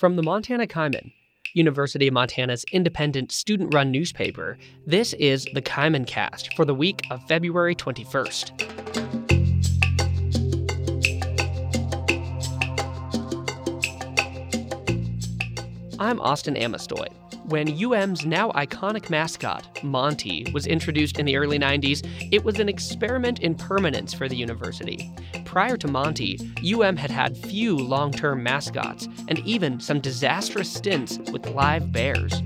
From 0.00 0.16
the 0.16 0.22
Montana 0.22 0.66
Kaimin, 0.66 1.12
University 1.52 2.08
of 2.08 2.14
Montana's 2.14 2.64
independent 2.72 3.30
student 3.30 3.74
run 3.74 3.90
newspaper, 3.90 4.56
this 4.86 5.12
is 5.12 5.46
the 5.52 5.60
Kaimin 5.60 6.06
Cast 6.06 6.54
for 6.54 6.64
the 6.64 6.74
week 6.74 7.02
of 7.10 7.22
February 7.28 7.74
21st. 7.74 8.52
I'm 15.98 16.18
Austin 16.22 16.56
Amestoy. 16.56 17.08
When 17.44 17.68
UM's 17.84 18.24
now 18.24 18.52
iconic 18.52 19.10
mascot, 19.10 19.82
Monte, 19.84 20.50
was 20.54 20.66
introduced 20.66 21.18
in 21.18 21.26
the 21.26 21.36
early 21.36 21.58
90s, 21.58 22.08
it 22.32 22.42
was 22.42 22.58
an 22.58 22.70
experiment 22.70 23.40
in 23.40 23.54
permanence 23.54 24.14
for 24.14 24.30
the 24.30 24.36
university. 24.36 25.12
Prior 25.50 25.76
to 25.78 25.88
Monte, 25.88 26.38
UM 26.64 26.96
had 26.96 27.10
had 27.10 27.36
few 27.36 27.76
long 27.76 28.12
term 28.12 28.40
mascots 28.40 29.08
and 29.26 29.40
even 29.40 29.80
some 29.80 29.98
disastrous 29.98 30.72
stints 30.72 31.18
with 31.32 31.44
live 31.48 31.90
bears. 31.90 32.40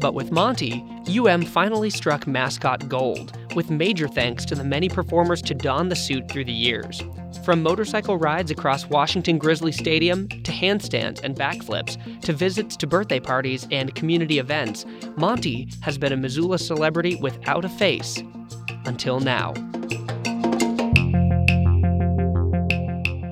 But 0.00 0.12
with 0.12 0.30
Monte, 0.32 0.84
UM 1.08 1.46
finally 1.46 1.88
struck 1.88 2.26
mascot 2.26 2.86
gold, 2.90 3.38
with 3.56 3.70
major 3.70 4.06
thanks 4.06 4.44
to 4.44 4.54
the 4.54 4.62
many 4.62 4.90
performers 4.90 5.40
to 5.42 5.54
don 5.54 5.88
the 5.88 5.96
suit 5.96 6.30
through 6.30 6.44
the 6.44 6.52
years. 6.52 7.00
From 7.44 7.60
motorcycle 7.60 8.18
rides 8.18 8.52
across 8.52 8.86
Washington 8.86 9.36
Grizzly 9.36 9.72
Stadium 9.72 10.28
to 10.28 10.52
handstands 10.52 11.20
and 11.24 11.34
backflips 11.34 11.98
to 12.22 12.32
visits 12.32 12.76
to 12.76 12.86
birthday 12.86 13.18
parties 13.18 13.66
and 13.72 13.92
community 13.96 14.38
events, 14.38 14.86
Monte 15.16 15.68
has 15.80 15.98
been 15.98 16.12
a 16.12 16.16
Missoula 16.16 16.60
celebrity 16.60 17.16
without 17.16 17.64
a 17.64 17.68
face 17.68 18.22
until 18.84 19.18
now. 19.18 19.54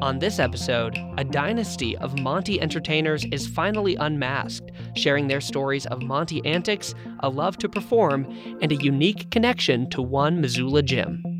On 0.02 0.18
this 0.18 0.40
episode, 0.40 0.98
a 1.16 1.23
dynasty 1.23 1.96
of 1.98 2.18
Monte 2.18 2.60
entertainers 2.60 3.24
is 3.26 3.46
finally 3.46 3.95
unmasked, 3.95 4.73
sharing 4.96 5.29
their 5.29 5.40
stories 5.40 5.87
of 5.87 6.02
Monte 6.02 6.45
antics, 6.45 6.96
a 7.20 7.29
love 7.29 7.59
to 7.59 7.68
perform, 7.68 8.26
and 8.60 8.73
a 8.73 8.82
unique 8.82 9.30
connection 9.30 9.88
to 9.90 10.02
one 10.02 10.40
Missoula 10.40 10.82
gym. 10.82 11.40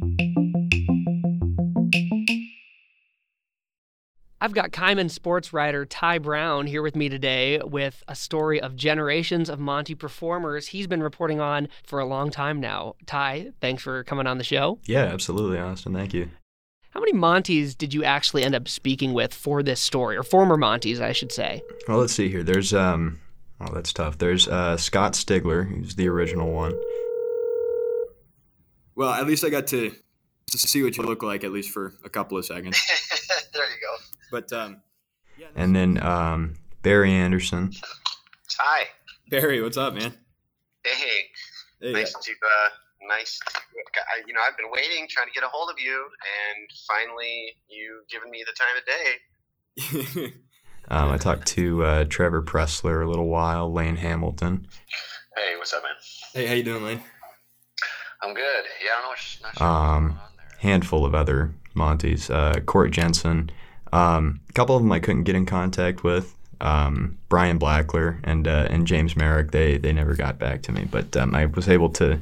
I've 4.43 4.55
got 4.55 4.71
Kaimin 4.71 5.11
sports 5.11 5.53
writer 5.53 5.85
Ty 5.85 6.19
Brown 6.19 6.67
here 6.67 6.81
with 6.81 6.97
me 6.97 7.11
today 7.11 7.61
with 7.63 8.03
a 8.09 8.15
story 8.15 8.59
of 8.59 8.75
generations 8.75 9.51
of 9.51 9.61
Monte 9.61 9.95
performers 9.97 10.69
he's 10.69 10.87
been 10.87 11.03
reporting 11.03 11.41
on 11.41 11.69
for 11.85 11.99
a 11.99 12.07
long 12.07 12.31
time 12.31 12.59
now. 12.59 12.95
Ty, 13.05 13.51
thanks 13.61 13.83
for 13.83 14.03
coming 14.05 14.27
on 14.27 14.39
the 14.39 14.45
show. 14.45 14.79
Yeah, 14.87 15.03
absolutely, 15.03 15.59
Austin. 15.59 15.93
Thank 15.93 16.15
you. 16.15 16.31
How 16.93 17.01
many 17.01 17.13
Montes 17.13 17.75
did 17.75 17.93
you 17.93 18.03
actually 18.03 18.43
end 18.43 18.55
up 18.55 18.67
speaking 18.67 19.13
with 19.13 19.35
for 19.35 19.63
this 19.63 19.79
story, 19.79 20.17
or 20.17 20.23
former 20.23 20.57
Montes, 20.57 21.01
I 21.01 21.13
should 21.13 21.33
say? 21.33 21.63
Well, 21.87 21.99
let's 21.99 22.15
see 22.15 22.31
here. 22.31 22.43
There's 22.43 22.73
um, 22.73 23.21
oh, 23.61 23.75
that's 23.75 23.93
tough. 23.93 24.17
There's 24.17 24.49
uh, 24.49 24.79
Scott 24.79 25.13
Stigler, 25.13 25.69
who's 25.69 25.97
the 25.97 26.09
original 26.09 26.51
one. 26.51 26.73
Well, 28.95 29.13
at 29.13 29.27
least 29.27 29.45
I 29.45 29.51
got 29.51 29.67
to 29.69 29.93
to 30.51 30.59
see 30.59 30.83
what 30.83 30.97
you 30.97 31.05
look 31.05 31.23
like 31.23 31.45
at 31.45 31.53
least 31.53 31.71
for 31.71 31.95
a 32.05 32.09
couple 32.09 32.39
of 32.39 32.45
seconds. 32.45 32.81
there 33.53 33.65
you 33.65 33.77
go. 33.81 33.97
But 34.31 34.53
um, 34.53 34.83
yeah, 35.39 35.47
and 35.57 35.75
then 35.75 36.03
um, 36.03 36.55
Barry 36.83 37.13
Anderson. 37.13 37.73
Hi. 38.59 38.87
Barry, 39.31 39.63
what's 39.63 39.77
up, 39.77 39.95
man? 39.95 40.13
Hey. 40.85 41.27
hey 41.81 41.93
nice 41.93 42.13
to 42.13 42.33
uh, 42.33 42.69
nice. 43.09 43.39
To, 43.39 43.61
you 44.27 44.35
know, 44.35 44.41
I've 44.47 44.57
been 44.57 44.71
waiting, 44.71 45.07
trying 45.09 45.29
to 45.29 45.33
get 45.33 45.45
a 45.45 45.49
hold 45.49 45.71
of 45.71 45.77
you, 45.79 46.05
and 46.05 46.69
finally, 46.89 47.55
you've 47.69 48.09
given 48.09 48.31
me 48.31 48.45
the 48.47 48.55
time 48.59 48.77
of 48.77 50.23
day. 50.23 50.33
um, 50.89 51.11
I 51.11 51.17
talked 51.17 51.47
to 51.49 51.85
uh, 51.85 52.05
Trevor 52.09 52.43
Pressler 52.43 53.05
a 53.05 53.09
little 53.09 53.29
while, 53.29 53.73
Lane 53.73 53.97
Hamilton. 53.97 54.67
Hey, 55.37 55.57
what's 55.57 55.73
up, 55.73 55.83
man? 55.83 55.93
Hey, 56.35 56.47
how 56.47 56.55
you 56.55 56.63
doing, 56.63 56.85
Lane? 56.85 57.03
I'm 58.23 58.35
good. 58.35 58.65
Yeah, 58.85 58.91
I 58.99 59.01
don't 59.01 59.05
know. 59.05 59.47
Not 59.47 59.59
sure 59.59 59.67
um, 59.67 60.21
handful 60.61 61.05
of 61.05 61.15
other 61.15 61.53
Montes. 61.75 62.31
Uh, 62.31 62.61
Court 62.67 62.91
Jensen. 62.91 63.51
Um, 63.93 64.41
a 64.49 64.53
couple 64.53 64.77
of 64.77 64.83
them 64.83 64.93
I 64.93 65.01
couldn't 65.01 65.25
get 65.25 65.35
in 65.35 65.47
contact 65.47 66.05
with. 66.05 66.37
Um, 66.61 67.19
Brian 67.29 67.59
Blackler 67.59 68.21
and 68.23 68.47
uh, 68.47 68.67
and 68.71 68.87
James 68.87 69.17
Merrick. 69.17 69.51
They 69.51 69.79
they 69.79 69.93
never 69.93 70.15
got 70.15 70.39
back 70.39 70.63
to 70.63 70.73
me, 70.73 70.87
but 70.91 71.17
um, 71.17 71.35
I 71.35 71.47
was 71.47 71.69
able 71.69 71.89
to 71.91 72.21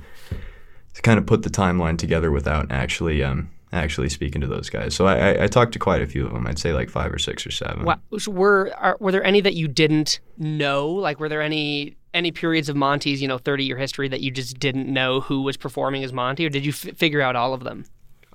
to 0.94 1.02
kind 1.02 1.18
of 1.18 1.26
put 1.26 1.42
the 1.42 1.50
timeline 1.50 1.98
together 1.98 2.30
without 2.30 2.70
actually 2.70 3.24
um, 3.24 3.50
actually 3.72 4.08
speaking 4.08 4.40
to 4.40 4.46
those 4.46 4.70
guys. 4.70 4.94
So 4.94 5.06
I, 5.06 5.32
I, 5.32 5.44
I, 5.44 5.46
talked 5.48 5.72
to 5.72 5.78
quite 5.78 6.02
a 6.02 6.06
few 6.06 6.24
of 6.24 6.32
them. 6.32 6.46
I'd 6.46 6.58
say 6.58 6.72
like 6.72 6.88
five 6.88 7.12
or 7.12 7.18
six 7.18 7.44
or 7.46 7.50
seven. 7.50 7.84
Wow. 7.84 8.00
So 8.18 8.30
were 8.30 8.72
are, 8.76 8.96
were 9.00 9.12
there 9.12 9.24
any 9.24 9.40
that 9.40 9.54
you 9.54 9.66
didn't 9.66 10.20
know? 10.36 10.88
Like 10.88 11.18
were 11.18 11.28
there 11.28 11.42
any 11.42 11.96
any 12.14 12.30
periods 12.30 12.68
of 12.68 12.76
Monte's 12.76 13.20
you 13.20 13.26
know 13.26 13.38
thirty 13.38 13.64
year 13.64 13.76
history 13.76 14.08
that 14.08 14.20
you 14.20 14.30
just 14.30 14.60
didn't 14.60 14.86
know 14.86 15.20
who 15.20 15.42
was 15.42 15.56
performing 15.56 16.04
as 16.04 16.12
Monte, 16.12 16.46
or 16.46 16.48
did 16.48 16.64
you 16.64 16.70
f- 16.70 16.96
figure 16.96 17.20
out 17.20 17.34
all 17.34 17.52
of 17.54 17.64
them? 17.64 17.84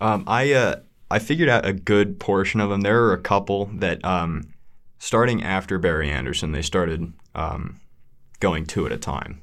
Um, 0.03 0.25
I 0.28 0.52
uh, 0.52 0.75
I 1.09 1.19
figured 1.19 1.47
out 1.47 1.66
a 1.66 1.72
good 1.72 2.19
portion 2.19 2.59
of 2.59 2.69
them. 2.69 2.81
There 2.81 3.06
are 3.06 3.14
a 3.14 3.22
couple 3.22 3.68
that, 3.75 4.03
um, 4.03 4.53
starting 5.00 5.41
after 5.41 5.80
Barry 5.80 6.09
Anderson, 6.09 6.52
they 6.52 6.62
started 6.62 7.14
um, 7.34 7.80
going 8.41 8.66
two 8.66 8.86
at 8.86 8.91
a 8.91 8.97
time. 8.97 9.41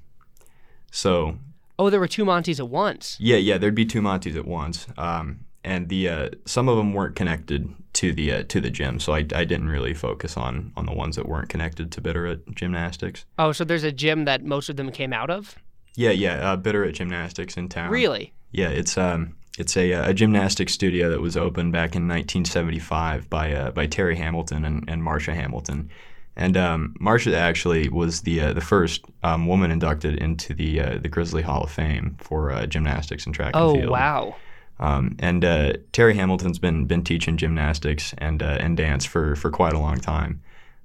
So. 0.91 1.39
Oh, 1.79 1.89
there 1.89 1.99
were 1.99 2.09
two 2.09 2.27
Montes 2.27 2.61
at 2.61 2.69
once. 2.69 3.17
Yeah, 3.19 3.37
yeah, 3.37 3.57
there'd 3.57 3.75
be 3.75 3.87
two 3.87 4.03
Montes 4.03 4.37
at 4.37 4.45
once, 4.45 4.87
um, 4.99 5.47
and 5.65 5.89
the 5.89 6.11
uh, 6.11 6.29
some 6.45 6.69
of 6.69 6.77
them 6.77 6.93
weren't 6.93 7.17
connected 7.17 7.75
to 7.95 8.13
the 8.13 8.31
uh, 8.31 8.43
to 8.49 8.61
the 8.61 8.69
gym, 8.69 9.01
so 9.01 9.15
I, 9.15 9.25
I 9.35 9.45
didn't 9.45 9.71
really 9.71 9.95
focus 9.95 10.37
on 10.37 10.75
on 10.77 10.85
the 10.85 10.93
ones 10.93 11.17
that 11.17 11.27
weren't 11.27 11.49
connected 11.49 11.91
to 11.93 12.03
Bitterroot 12.03 12.55
Gymnastics. 12.55 13.25
Oh, 13.39 13.53
so 13.53 13.65
there's 13.65 13.83
a 13.83 13.93
gym 13.93 14.27
that 14.27 14.45
most 14.45 14.69
of 14.69 14.77
them 14.77 14.93
came 14.93 15.15
out 15.15 15.31
of. 15.31 15.57
Yeah, 15.95 16.11
yeah, 16.11 16.53
uh, 16.53 16.57
Bitterroot 16.59 16.93
Gymnastics 16.93 17.57
in 17.57 17.71
town. 17.71 17.91
Really? 17.91 18.35
Yeah, 18.53 18.69
it's 18.69 18.99
um 18.99 19.37
it's 19.61 19.77
a, 19.77 19.93
a 19.93 20.15
gymnastics 20.15 20.73
studio 20.73 21.11
that 21.11 21.21
was 21.21 21.37
opened 21.37 21.73
back 21.73 21.95
in 21.95 22.09
1975 22.09 23.29
by 23.29 23.53
uh, 23.53 23.71
by 23.71 23.87
Terry 23.87 24.17
Hamilton 24.17 24.65
and, 24.65 24.89
and 24.89 25.03
Marsha 25.03 25.35
Hamilton. 25.35 25.91
And 26.35 26.57
um, 26.57 26.95
Marsha 26.99 27.35
actually 27.35 27.91
was 27.91 28.23
the 28.23 28.41
uh, 28.41 28.53
the 28.55 28.63
first 28.63 29.05
um, 29.23 29.47
woman 29.47 29.71
inducted 29.71 30.15
into 30.19 30.55
the 30.55 30.81
uh, 30.81 30.99
the 30.99 31.09
Grizzly 31.09 31.43
Hall 31.43 31.63
of 31.63 31.71
Fame 31.71 32.17
for 32.19 32.51
uh, 32.51 32.67
gymnastics 32.67 33.27
and 33.27 33.35
track 33.35 33.53
oh, 33.55 33.71
and 33.71 33.81
field. 33.81 33.91
Oh 33.91 33.93
wow! 33.93 34.37
Um, 34.79 35.17
and 35.19 35.45
uh, 35.45 35.75
Terry 35.93 36.15
Hamilton's 36.15 36.59
been 36.59 36.87
been 36.87 37.05
teaching 37.05 37.37
gymnastics 37.37 38.15
and 38.17 38.43
uh, 38.43 38.57
and 38.61 38.79
dance 38.79 39.05
for 39.05 39.37
for 39.37 39.51
quite 39.51 39.75
a 39.75 39.79
long 39.79 39.99
time. 39.99 40.43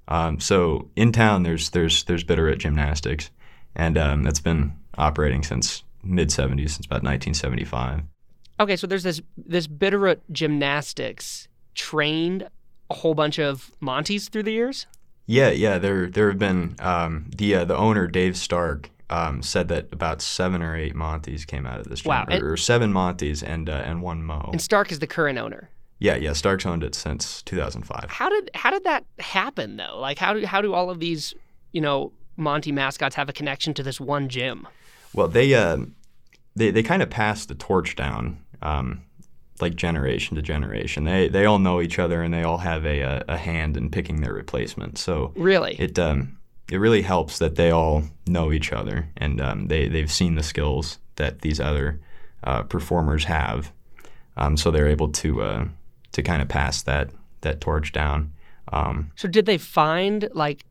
Um, 0.08 0.38
so 0.38 0.90
in 0.96 1.12
town, 1.12 1.44
there's 1.44 1.70
there's 1.70 2.04
there's 2.04 2.24
Bitterroot 2.24 2.58
Gymnastics, 2.58 3.30
and 3.74 3.96
um, 3.96 4.22
that's 4.22 4.40
been 4.40 4.74
operating 4.98 5.42
since 5.42 5.82
mid 6.02 6.28
70s, 6.28 6.70
since 6.70 6.86
about 6.86 7.02
1975. 7.02 8.02
Okay, 8.58 8.76
so 8.76 8.86
there's 8.86 9.02
this 9.02 9.20
this 9.36 9.66
Bitterroot 9.66 10.20
Gymnastics 10.32 11.48
trained 11.74 12.48
a 12.90 12.94
whole 12.94 13.14
bunch 13.14 13.38
of 13.38 13.70
Montes 13.80 14.28
through 14.28 14.44
the 14.44 14.52
years. 14.52 14.86
Yeah, 15.26 15.50
yeah. 15.50 15.78
There 15.78 16.08
there 16.08 16.28
have 16.28 16.38
been 16.38 16.76
um, 16.78 17.30
the 17.36 17.56
uh, 17.56 17.64
the 17.64 17.76
owner 17.76 18.06
Dave 18.06 18.36
Stark 18.36 18.90
um, 19.10 19.42
said 19.42 19.68
that 19.68 19.92
about 19.92 20.22
seven 20.22 20.62
or 20.62 20.76
eight 20.76 20.94
Montes 20.94 21.44
came 21.44 21.66
out 21.66 21.80
of 21.80 21.88
this 21.88 22.00
gym, 22.00 22.10
wow. 22.10 22.26
or, 22.30 22.52
or, 22.52 22.56
seven 22.56 22.92
Montes 22.92 23.42
and 23.42 23.68
uh, 23.68 23.82
and 23.84 24.02
one 24.02 24.22
Mo. 24.22 24.50
And 24.52 24.62
Stark 24.62 24.90
is 24.90 25.00
the 25.00 25.06
current 25.06 25.38
owner. 25.38 25.68
Yeah, 25.98 26.16
yeah. 26.16 26.32
Stark's 26.32 26.66
owned 26.66 26.84
it 26.84 26.94
since 26.94 27.42
2005. 27.42 28.10
How 28.10 28.28
did 28.28 28.50
how 28.54 28.70
did 28.70 28.84
that 28.84 29.04
happen 29.18 29.76
though? 29.76 29.98
Like 29.98 30.18
how 30.18 30.32
do 30.32 30.46
how 30.46 30.60
do 30.60 30.74
all 30.74 30.90
of 30.90 31.00
these 31.00 31.34
you 31.72 31.80
know 31.80 32.12
Monte 32.36 32.72
mascots 32.72 33.16
have 33.16 33.28
a 33.28 33.32
connection 33.32 33.74
to 33.74 33.82
this 33.82 34.00
one 34.00 34.28
gym? 34.28 34.66
Well, 35.12 35.28
they 35.28 35.54
uh, 35.54 35.78
they 36.54 36.70
they 36.70 36.82
kind 36.82 37.02
of 37.02 37.10
passed 37.10 37.48
the 37.48 37.54
torch 37.54 37.96
down 37.96 38.38
um, 38.66 39.02
like 39.60 39.74
generation 39.76 40.36
to 40.36 40.42
generation. 40.42 41.04
They 41.04 41.28
they 41.28 41.46
all 41.46 41.58
know 41.58 41.80
each 41.80 41.98
other 41.98 42.22
and 42.22 42.32
they 42.34 42.42
all 42.42 42.58
have 42.58 42.84
a, 42.84 43.24
a, 43.28 43.36
hand 43.36 43.76
in 43.76 43.90
picking 43.90 44.20
their 44.20 44.32
replacement. 44.32 44.98
So 44.98 45.32
really, 45.36 45.76
it 45.78 45.98
um, 45.98 46.38
it 46.70 46.78
really 46.78 47.02
helps 47.02 47.38
that 47.38 47.56
they 47.56 47.70
all 47.70 48.04
know 48.26 48.52
each 48.52 48.72
other 48.72 49.08
and 49.16 49.40
um, 49.40 49.68
they 49.68 49.88
they've 49.88 50.10
seen 50.10 50.34
the 50.34 50.42
skills 50.42 50.98
that 51.16 51.40
these 51.40 51.60
other 51.60 52.00
uh, 52.44 52.62
performers 52.64 53.24
have. 53.24 53.72
Um, 54.36 54.56
so 54.56 54.70
they're 54.70 54.88
able 54.88 55.08
to 55.08 55.42
uh, 55.42 55.68
to 56.12 56.22
kind 56.22 56.42
of 56.42 56.48
pass 56.48 56.82
that 56.82 57.10
that 57.42 57.60
torch 57.60 57.92
down. 57.92 58.32
Um, 58.72 59.12
so 59.14 59.28
did 59.28 59.46
they 59.46 59.58
find 59.58 60.28
like 60.34 60.64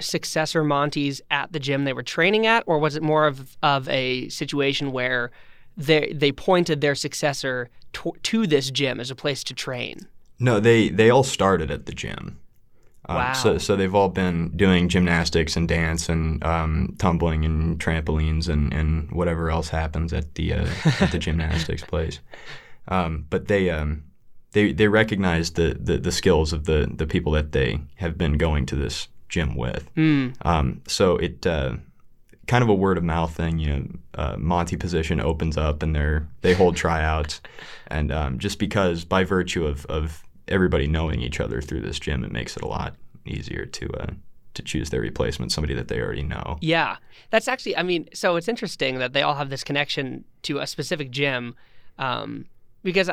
successor 0.00 0.64
Montes 0.64 1.20
at 1.30 1.52
the 1.52 1.60
gym 1.60 1.84
they 1.84 1.92
were 1.92 2.02
training 2.02 2.46
at, 2.46 2.64
or 2.66 2.78
was 2.78 2.96
it 2.96 3.02
more 3.02 3.26
of 3.26 3.56
of 3.62 3.88
a 3.88 4.28
situation 4.30 4.90
where 4.92 5.30
they 5.76 6.12
they 6.12 6.32
pointed 6.32 6.80
their 6.80 6.94
successor 6.94 7.70
to, 7.94 8.12
to 8.22 8.46
this 8.46 8.70
gym 8.70 9.00
as 9.00 9.10
a 9.10 9.14
place 9.14 9.44
to 9.44 9.54
train. 9.54 10.08
No, 10.38 10.60
they 10.60 10.88
they 10.88 11.10
all 11.10 11.24
started 11.24 11.70
at 11.70 11.86
the 11.86 11.92
gym. 11.92 12.38
Um, 13.06 13.16
wow. 13.16 13.32
So 13.32 13.58
so 13.58 13.76
they've 13.76 13.94
all 13.94 14.08
been 14.08 14.50
doing 14.56 14.88
gymnastics 14.88 15.56
and 15.56 15.68
dance 15.68 16.08
and 16.08 16.42
um, 16.44 16.94
tumbling 16.98 17.44
and 17.44 17.78
trampolines 17.78 18.48
and, 18.48 18.72
and 18.72 19.10
whatever 19.12 19.50
else 19.50 19.68
happens 19.68 20.12
at 20.12 20.34
the 20.34 20.54
uh, 20.54 20.68
at 21.00 21.12
the 21.12 21.18
gymnastics 21.18 21.82
place. 21.82 22.20
Um, 22.88 23.26
but 23.30 23.48
they 23.48 23.70
um, 23.70 24.04
they 24.52 24.72
they 24.72 24.88
recognize 24.88 25.52
the, 25.52 25.76
the 25.78 25.98
the 25.98 26.12
skills 26.12 26.52
of 26.52 26.64
the 26.64 26.90
the 26.92 27.06
people 27.06 27.32
that 27.32 27.52
they 27.52 27.80
have 27.96 28.16
been 28.16 28.38
going 28.38 28.66
to 28.66 28.76
this 28.76 29.08
gym 29.28 29.54
with. 29.56 29.92
Mm. 29.94 30.34
Um, 30.46 30.82
so 30.86 31.16
it 31.16 31.46
uh, 31.46 31.76
kind 32.46 32.62
of 32.62 32.68
a 32.68 32.74
word 32.74 32.98
of 32.98 33.04
mouth 33.04 33.34
thing. 33.34 33.58
You 33.58 33.68
know, 33.68 33.86
uh, 34.14 34.36
Monte 34.38 34.76
position 34.76 35.20
opens 35.20 35.56
up 35.56 35.82
and 35.82 35.94
they're 35.94 36.26
they 36.42 36.54
hold 36.54 36.76
tryouts, 36.76 37.40
and 37.88 38.12
um, 38.12 38.38
just 38.38 38.58
because 38.58 39.04
by 39.04 39.24
virtue 39.24 39.66
of 39.66 39.86
of 39.86 40.22
everybody 40.48 40.86
knowing 40.86 41.20
each 41.20 41.40
other 41.40 41.60
through 41.60 41.80
this 41.80 41.98
gym, 41.98 42.24
it 42.24 42.32
makes 42.32 42.56
it 42.56 42.62
a 42.62 42.68
lot 42.68 42.94
easier 43.26 43.66
to 43.66 43.90
uh, 43.94 44.12
to 44.54 44.62
choose 44.62 44.90
their 44.90 45.00
replacement, 45.00 45.52
somebody 45.52 45.74
that 45.74 45.88
they 45.88 46.00
already 46.00 46.22
know. 46.22 46.58
Yeah, 46.60 46.96
that's 47.30 47.48
actually. 47.48 47.76
I 47.76 47.82
mean, 47.82 48.08
so 48.14 48.36
it's 48.36 48.48
interesting 48.48 48.98
that 48.98 49.12
they 49.12 49.22
all 49.22 49.34
have 49.34 49.50
this 49.50 49.64
connection 49.64 50.24
to 50.42 50.58
a 50.58 50.66
specific 50.66 51.10
gym, 51.10 51.54
um, 51.98 52.46
because 52.82 53.10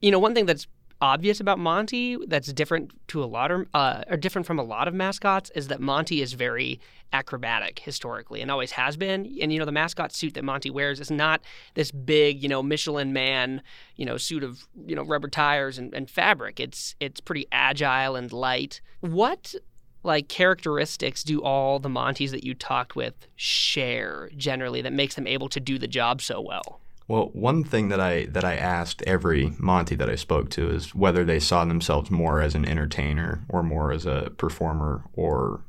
you 0.00 0.10
know 0.10 0.18
one 0.18 0.34
thing 0.34 0.46
that's 0.46 0.66
obvious 1.02 1.40
about 1.40 1.58
Monte 1.58 2.16
that's 2.28 2.52
different 2.52 2.92
to 3.08 3.22
a 3.22 3.26
lot 3.26 3.50
of 3.50 3.66
uh, 3.74 4.04
or 4.08 4.16
different 4.16 4.46
from 4.46 4.58
a 4.58 4.62
lot 4.62 4.86
of 4.86 4.94
mascots 4.94 5.50
is 5.54 5.68
that 5.68 5.80
Monte 5.80 6.22
is 6.22 6.32
very 6.32 6.80
acrobatic 7.12 7.80
historically 7.80 8.40
and 8.40 8.50
always 8.50 8.70
has 8.70 8.96
been. 8.96 9.26
And 9.42 9.52
you 9.52 9.58
know 9.58 9.64
the 9.64 9.72
mascot 9.72 10.12
suit 10.12 10.34
that 10.34 10.44
Monte 10.44 10.70
wears 10.70 11.00
is 11.00 11.10
not 11.10 11.42
this 11.74 11.90
big 11.90 12.40
you 12.42 12.48
know 12.48 12.62
Michelin 12.62 13.12
man 13.12 13.62
you 13.96 14.06
know 14.06 14.16
suit 14.16 14.44
of 14.44 14.66
you 14.86 14.94
know 14.94 15.02
rubber 15.02 15.28
tires 15.28 15.76
and, 15.76 15.92
and 15.92 16.08
fabric. 16.08 16.60
It's 16.60 16.94
it's 17.00 17.20
pretty 17.20 17.46
agile 17.50 18.14
and 18.14 18.32
light. 18.32 18.80
What 19.00 19.56
like 20.04 20.28
characteristics 20.28 21.24
do 21.24 21.42
all 21.42 21.80
the 21.80 21.88
Montes 21.88 22.30
that 22.30 22.44
you 22.44 22.54
talked 22.54 22.94
with 22.94 23.26
share 23.36 24.30
generally 24.36 24.82
that 24.82 24.92
makes 24.92 25.16
them 25.16 25.26
able 25.26 25.48
to 25.48 25.60
do 25.60 25.78
the 25.78 25.88
job 25.88 26.22
so 26.22 26.40
well? 26.40 26.80
Well, 27.12 27.28
one 27.34 27.62
thing 27.62 27.90
that 27.90 28.00
I 28.00 28.24
that 28.30 28.42
I 28.42 28.56
asked 28.56 29.02
every 29.02 29.52
Monte 29.58 29.96
that 29.96 30.08
I 30.08 30.14
spoke 30.14 30.48
to 30.52 30.70
is 30.70 30.94
whether 30.94 31.26
they 31.26 31.40
saw 31.40 31.62
themselves 31.66 32.10
more 32.10 32.40
as 32.40 32.54
an 32.54 32.64
entertainer 32.64 33.44
or 33.50 33.62
more 33.62 33.92
as 33.92 34.06
a 34.06 34.32
performer 34.38 35.04
or 35.12 35.60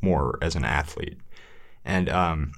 more 0.00 0.40
as 0.42 0.56
an 0.56 0.64
athlete. 0.64 1.18
And 1.84 2.08
um, 2.08 2.50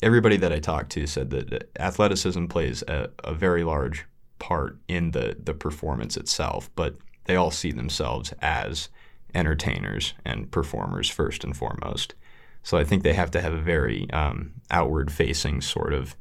everybody 0.00 0.38
that 0.38 0.54
I 0.54 0.58
talked 0.58 0.90
to 0.92 1.06
said 1.06 1.28
that 1.32 1.68
athleticism 1.78 2.46
plays 2.46 2.80
a, 2.88 3.10
a 3.22 3.34
very 3.34 3.62
large 3.62 4.06
part 4.38 4.78
in 4.88 5.10
the 5.10 5.36
the 5.38 5.52
performance 5.52 6.16
itself, 6.16 6.70
but 6.76 6.96
they 7.26 7.36
all 7.36 7.50
see 7.50 7.72
themselves 7.72 8.32
as 8.40 8.88
entertainers 9.34 10.14
and 10.24 10.50
performers 10.50 11.10
first 11.10 11.44
and 11.44 11.54
foremost. 11.54 12.14
So 12.62 12.78
I 12.78 12.84
think 12.84 13.02
they 13.02 13.12
have 13.12 13.32
to 13.32 13.42
have 13.42 13.52
a 13.52 13.60
very 13.60 14.10
um, 14.12 14.54
outward 14.70 15.12
facing 15.12 15.60
sort 15.60 15.92
of 15.92 16.16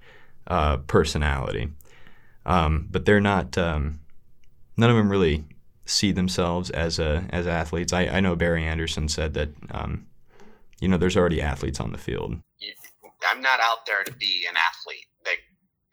uh, 0.47 0.77
personality. 0.77 1.69
Um, 2.45 2.87
but 2.91 3.05
they're 3.05 3.21
not, 3.21 3.57
um, 3.57 3.99
none 4.77 4.89
of 4.89 4.95
them 4.95 5.09
really 5.09 5.45
see 5.85 6.11
themselves 6.11 6.69
as 6.69 6.99
a, 6.99 7.25
as 7.29 7.47
athletes. 7.47 7.93
I, 7.93 8.07
I 8.07 8.19
know 8.19 8.35
Barry 8.35 8.63
Anderson 8.63 9.07
said 9.07 9.33
that, 9.33 9.49
um, 9.71 10.05
you 10.79 10.87
know, 10.87 10.97
there's 10.97 11.17
already 11.17 11.41
athletes 11.41 11.79
on 11.79 11.91
the 11.91 11.97
field. 11.97 12.39
I'm 13.27 13.41
not 13.41 13.59
out 13.59 13.85
there 13.87 14.03
to 14.03 14.13
be 14.13 14.45
an 14.47 14.55
athlete. 14.55 15.07
Like, 15.25 15.39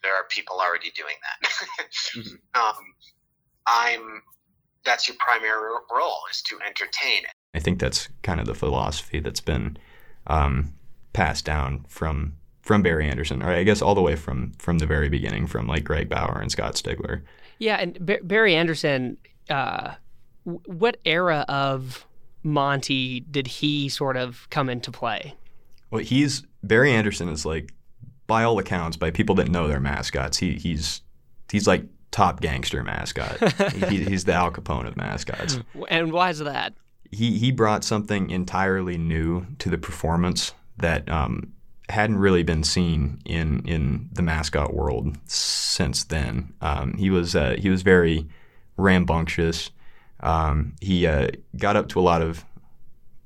there 0.02 0.14
are 0.14 0.24
people 0.28 0.56
already 0.60 0.90
doing 0.90 1.14
that. 1.22 1.50
mm-hmm. 2.16 2.60
um, 2.60 2.84
I'm 3.66 4.22
that's 4.84 5.08
your 5.08 5.16
primary 5.18 5.76
role 5.94 6.18
is 6.30 6.42
to 6.42 6.58
entertain. 6.66 7.22
I 7.54 7.60
think 7.60 7.78
that's 7.78 8.08
kind 8.22 8.40
of 8.40 8.46
the 8.46 8.54
philosophy 8.54 9.20
that's 9.20 9.40
been 9.40 9.76
um, 10.26 10.74
passed 11.12 11.44
down 11.44 11.84
from 11.88 12.36
from 12.62 12.82
Barry 12.82 13.08
Anderson, 13.08 13.42
or 13.42 13.50
I 13.50 13.64
guess 13.64 13.82
all 13.82 13.94
the 13.94 14.02
way 14.02 14.16
from 14.16 14.52
from 14.58 14.78
the 14.78 14.86
very 14.86 15.08
beginning, 15.08 15.46
from 15.46 15.66
like 15.66 15.84
Greg 15.84 16.08
Bauer 16.08 16.38
and 16.40 16.50
Scott 16.50 16.74
Stigler. 16.74 17.22
Yeah, 17.58 17.76
and 17.76 18.04
B- 18.04 18.18
Barry 18.22 18.54
Anderson, 18.54 19.18
uh, 19.50 19.94
w- 20.44 20.62
what 20.66 20.96
era 21.04 21.44
of 21.48 22.06
Monte 22.42 23.20
did 23.20 23.46
he 23.46 23.88
sort 23.88 24.16
of 24.16 24.48
come 24.50 24.68
into 24.68 24.90
play? 24.90 25.34
Well, 25.90 26.02
he's 26.02 26.44
Barry 26.62 26.92
Anderson 26.92 27.28
is 27.28 27.44
like, 27.44 27.72
by 28.26 28.44
all 28.44 28.58
accounts, 28.58 28.96
by 28.96 29.10
people 29.10 29.34
that 29.36 29.48
know 29.48 29.68
their 29.68 29.80
mascots, 29.80 30.38
he 30.38 30.52
he's 30.54 31.02
he's 31.50 31.66
like 31.66 31.84
top 32.10 32.40
gangster 32.40 32.82
mascot. 32.82 33.38
he, 33.90 34.04
he's 34.04 34.24
the 34.24 34.32
Al 34.32 34.50
Capone 34.50 34.86
of 34.86 34.96
mascots. 34.96 35.58
And 35.88 36.12
why 36.12 36.30
is 36.30 36.38
that? 36.38 36.74
He 37.10 37.38
he 37.38 37.50
brought 37.50 37.84
something 37.84 38.30
entirely 38.30 38.96
new 38.96 39.46
to 39.58 39.68
the 39.68 39.78
performance 39.78 40.52
that 40.78 41.08
um, 41.10 41.52
hadn't 41.92 42.16
really 42.16 42.42
been 42.42 42.64
seen 42.64 43.20
in 43.24 43.64
in 43.66 44.08
the 44.12 44.22
mascot 44.22 44.74
world 44.74 45.16
since 45.26 46.04
then. 46.04 46.52
Um, 46.60 46.94
he 46.94 47.10
was 47.10 47.36
uh, 47.36 47.56
he 47.58 47.68
was 47.68 47.82
very 47.82 48.26
rambunctious. 48.76 49.70
Um, 50.20 50.74
he 50.80 51.06
uh, 51.06 51.28
got 51.56 51.76
up 51.76 51.88
to 51.90 52.00
a 52.00 52.02
lot 52.02 52.22
of 52.22 52.44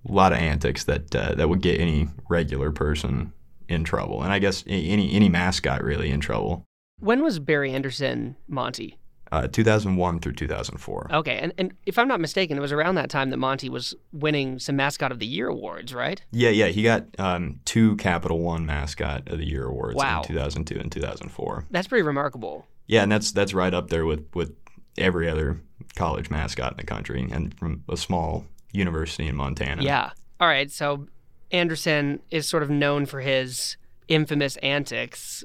a 0.08 0.12
lot 0.12 0.32
of 0.32 0.38
antics 0.38 0.84
that 0.84 1.14
uh, 1.14 1.34
that 1.34 1.48
would 1.48 1.62
get 1.62 1.80
any 1.80 2.08
regular 2.28 2.72
person 2.72 3.32
in 3.68 3.84
trouble, 3.84 4.22
and 4.22 4.32
I 4.32 4.38
guess 4.38 4.64
any 4.66 5.12
any 5.12 5.28
mascot 5.28 5.82
really 5.82 6.10
in 6.10 6.20
trouble. 6.20 6.64
When 6.98 7.22
was 7.22 7.38
Barry 7.38 7.72
Anderson 7.72 8.36
Monte? 8.48 8.98
Uh, 9.36 9.46
2001 9.48 10.20
through 10.20 10.32
2004. 10.32 11.08
Okay, 11.12 11.36
and, 11.36 11.52
and 11.58 11.74
if 11.84 11.98
I'm 11.98 12.08
not 12.08 12.20
mistaken, 12.20 12.56
it 12.56 12.60
was 12.60 12.72
around 12.72 12.94
that 12.94 13.10
time 13.10 13.28
that 13.28 13.36
Monte 13.36 13.68
was 13.68 13.94
winning 14.10 14.58
some 14.58 14.76
Mascot 14.76 15.12
of 15.12 15.18
the 15.18 15.26
Year 15.26 15.48
awards, 15.48 15.92
right? 15.92 16.22
Yeah, 16.30 16.48
yeah. 16.48 16.68
He 16.68 16.82
got 16.82 17.04
um, 17.18 17.60
two 17.66 17.96
Capital 17.96 18.38
One 18.38 18.64
Mascot 18.64 19.28
of 19.28 19.36
the 19.36 19.46
Year 19.46 19.66
awards 19.66 19.96
wow. 19.96 20.22
in 20.22 20.28
2002 20.28 20.80
and 20.80 20.90
2004. 20.90 21.66
That's 21.70 21.86
pretty 21.86 22.02
remarkable. 22.02 22.66
Yeah, 22.86 23.02
and 23.02 23.12
that's 23.12 23.30
that's 23.30 23.52
right 23.52 23.74
up 23.74 23.90
there 23.90 24.06
with, 24.06 24.26
with 24.32 24.54
every 24.96 25.28
other 25.28 25.60
college 25.96 26.30
mascot 26.30 26.72
in 26.72 26.76
the 26.78 26.84
country 26.84 27.28
and 27.30 27.52
from 27.58 27.84
a 27.90 27.96
small 27.98 28.46
university 28.72 29.26
in 29.26 29.36
Montana. 29.36 29.82
Yeah. 29.82 30.12
All 30.40 30.48
right, 30.48 30.70
so 30.70 31.08
Anderson 31.50 32.20
is 32.30 32.48
sort 32.48 32.62
of 32.62 32.70
known 32.70 33.04
for 33.04 33.20
his 33.20 33.76
infamous 34.08 34.56
antics 34.58 35.44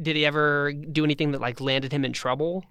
did 0.00 0.16
he 0.16 0.24
ever 0.24 0.72
do 0.72 1.04
anything 1.04 1.32
that 1.32 1.40
like 1.40 1.60
landed 1.60 1.92
him 1.92 2.04
in 2.04 2.12
trouble? 2.12 2.64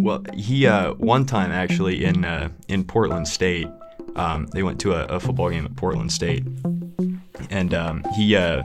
Well, 0.00 0.24
he 0.34 0.66
uh, 0.66 0.94
one 0.94 1.26
time 1.26 1.52
actually 1.52 2.04
in 2.04 2.24
uh, 2.24 2.48
in 2.68 2.84
Portland 2.84 3.28
State, 3.28 3.68
um, 4.16 4.46
they 4.46 4.62
went 4.62 4.80
to 4.80 4.92
a, 4.92 5.04
a, 5.16 5.20
football 5.20 5.50
game 5.50 5.66
at 5.66 5.76
Portland 5.76 6.10
State, 6.10 6.44
and 7.50 7.74
um, 7.74 8.04
he 8.16 8.34
uh, 8.34 8.62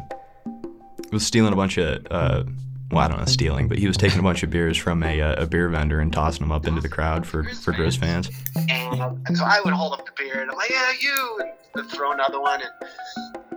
was 1.11 1.25
stealing 1.25 1.51
a 1.51 1.55
bunch 1.55 1.77
of 1.77 2.07
uh, 2.09 2.43
well, 2.92 3.04
I 3.04 3.07
don't 3.09 3.19
know, 3.19 3.25
stealing, 3.25 3.68
but 3.68 3.77
he 3.77 3.87
was 3.87 3.97
taking 3.97 4.19
a 4.19 4.23
bunch 4.23 4.44
of 4.44 4.49
beers 4.49 4.77
from 4.77 5.04
a, 5.04 5.19
uh, 5.19 5.44
a 5.44 5.45
beer 5.45 5.68
vendor 5.68 5.99
and 5.99 6.13
tossing 6.13 6.42
them 6.42 6.51
up 6.51 6.68
into 6.68 6.80
the 6.80 6.89
crowd 6.89 7.25
for 7.27 7.44
for 7.44 7.73
Grizz 7.73 7.97
fans. 7.97 8.30
And, 8.69 9.01
and 9.27 9.37
so 9.37 9.44
I 9.44 9.59
would 9.65 9.73
hold 9.73 9.94
up 9.94 10.06
the 10.06 10.11
beer 10.18 10.42
and 10.42 10.49
I'm 10.49 10.57
like, 10.57 10.69
yeah, 10.69 10.92
you, 11.01 11.39
and 11.75 11.92
throw 11.92 12.13
another 12.13 12.39
one, 12.39 12.61
and 12.61 12.92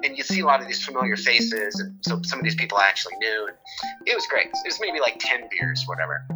and 0.05 0.17
you 0.17 0.25
see 0.25 0.41
a 0.41 0.47
lot 0.47 0.61
of 0.61 0.67
these 0.67 0.85
familiar 0.85 1.17
faces, 1.17 1.79
and 1.79 1.97
so 2.01 2.21
some 2.25 2.41
of 2.41 2.45
these 2.45 2.57
people 2.57 2.79
I 2.79 2.89
actually 2.89 3.15
knew, 3.21 3.47
and 3.47 3.57
it 4.07 4.17
was 4.17 4.27
great. 4.27 4.47
It 4.47 4.67
was 4.67 4.79
maybe 4.81 4.99
like 4.99 5.19
ten 5.21 5.49
beers, 5.51 5.85
whatever. 5.87 6.27